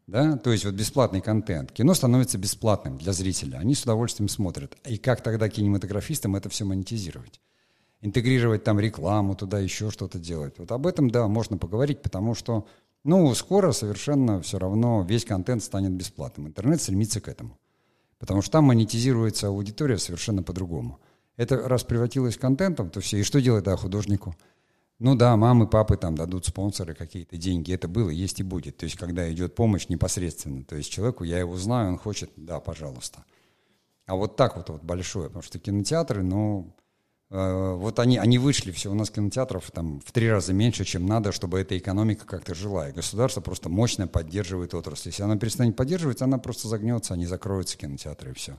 [0.06, 0.36] Да?
[0.36, 1.72] То есть вот бесплатный контент.
[1.72, 3.58] Кино становится бесплатным для зрителя.
[3.58, 4.76] Они с удовольствием смотрят.
[4.84, 7.40] И как тогда кинематографистам это все монетизировать?
[8.00, 10.58] интегрировать там рекламу туда, еще что-то делать.
[10.58, 12.66] Вот об этом, да, можно поговорить, потому что,
[13.04, 16.48] ну, скоро совершенно все равно весь контент станет бесплатным.
[16.48, 17.58] Интернет стремится к этому.
[18.18, 21.00] Потому что там монетизируется аудитория совершенно по-другому.
[21.36, 23.18] Это раз превратилось контентом, то все.
[23.18, 24.34] И что делать, да, художнику?
[24.98, 27.72] Ну да, мамы, папы там дадут спонсоры какие-то деньги.
[27.72, 28.78] Это было, есть и будет.
[28.78, 30.64] То есть, когда идет помощь непосредственно.
[30.64, 33.24] То есть, человеку, я его знаю, он хочет, да, пожалуйста.
[34.06, 35.26] А вот так вот, вот большое.
[35.26, 36.74] Потому что кинотеатры, ну,
[37.28, 41.04] э, вот они, они вышли, все, у нас кинотеатров там в три раза меньше, чем
[41.04, 42.88] надо, чтобы эта экономика как-то жила.
[42.88, 45.08] И государство просто мощно поддерживает отрасль.
[45.08, 48.58] Если она перестанет поддерживать, она просто загнется, они закроются, кинотеатры, и все.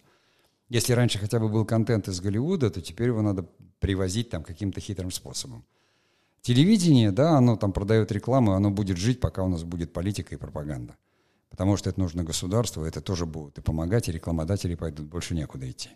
[0.70, 3.48] Если раньше хотя бы был контент из Голливуда, то теперь его надо
[3.80, 5.66] привозить там каким-то хитрым способом.
[6.48, 10.38] Телевидение, да, оно там продает рекламу, оно будет жить, пока у нас будет политика и
[10.38, 10.96] пропаганда.
[11.50, 15.70] Потому что это нужно государству, это тоже будет и помогать, и рекламодатели пойдут, больше некуда
[15.70, 15.90] идти.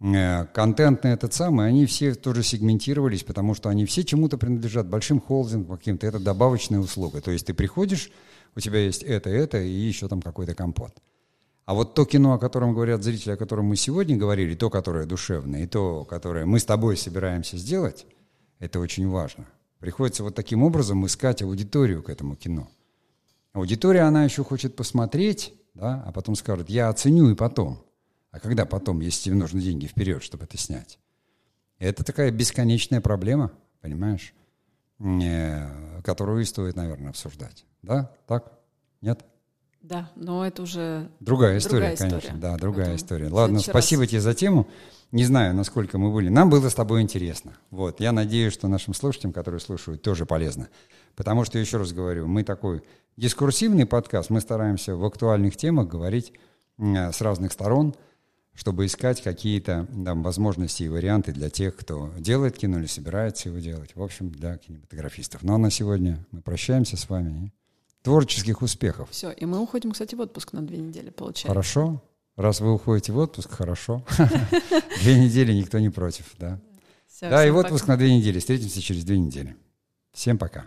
[0.00, 5.20] Э, контентные этот самый, они все тоже сегментировались, потому что они все чему-то принадлежат, большим
[5.20, 7.20] холдингам каким-то, это добавочная услуга.
[7.20, 8.12] То есть ты приходишь,
[8.54, 10.92] у тебя есть это, это и еще там какой-то компот.
[11.64, 15.04] А вот то кино, о котором говорят зрители, о котором мы сегодня говорили, то, которое
[15.04, 18.06] душевное, и то, которое мы с тобой собираемся сделать,
[18.58, 19.46] это очень важно.
[19.78, 22.68] Приходится вот таким образом искать аудиторию к этому кино.
[23.52, 27.84] Аудитория, она еще хочет посмотреть, да, а потом скажет, я оценю и потом.
[28.30, 30.98] А когда потом, если тебе нужны деньги вперед, чтобы это снять?
[31.78, 34.34] Это такая бесконечная проблема, понимаешь,
[34.98, 37.64] э, которую и стоит, наверное, обсуждать.
[37.82, 38.12] Да?
[38.26, 38.52] Так?
[39.00, 39.24] Нет?
[39.80, 42.18] Да, но это уже другая история, другая конечно.
[42.18, 42.40] История.
[42.40, 43.28] Да, другая Потом история.
[43.28, 44.10] Ладно, спасибо раз.
[44.10, 44.68] тебе за тему.
[45.12, 46.28] Не знаю, насколько мы были.
[46.28, 47.54] Нам было с тобой интересно.
[47.70, 50.68] Вот, я надеюсь, что нашим слушателям, которые слушают, тоже полезно.
[51.16, 52.82] Потому что, еще раз говорю, мы такой
[53.16, 56.34] дискурсивный подкаст, мы стараемся в актуальных темах говорить
[56.78, 57.94] с разных сторон,
[58.54, 63.58] чтобы искать какие-то там, возможности и варианты для тех, кто делает кино или собирается его
[63.60, 63.92] делать.
[63.94, 65.42] В общем, для кинематографистов.
[65.42, 67.52] Ну а на сегодня мы прощаемся с вами.
[68.02, 69.10] Творческих успехов.
[69.10, 71.48] Все, и мы уходим, кстати, в отпуск на две недели, получается.
[71.48, 72.02] Хорошо.
[72.36, 74.04] Раз вы уходите в отпуск, хорошо.
[75.02, 76.60] Две недели никто не против, да.
[77.20, 78.38] Да, и в отпуск на две недели.
[78.38, 79.56] Встретимся через две недели.
[80.12, 80.66] Всем пока.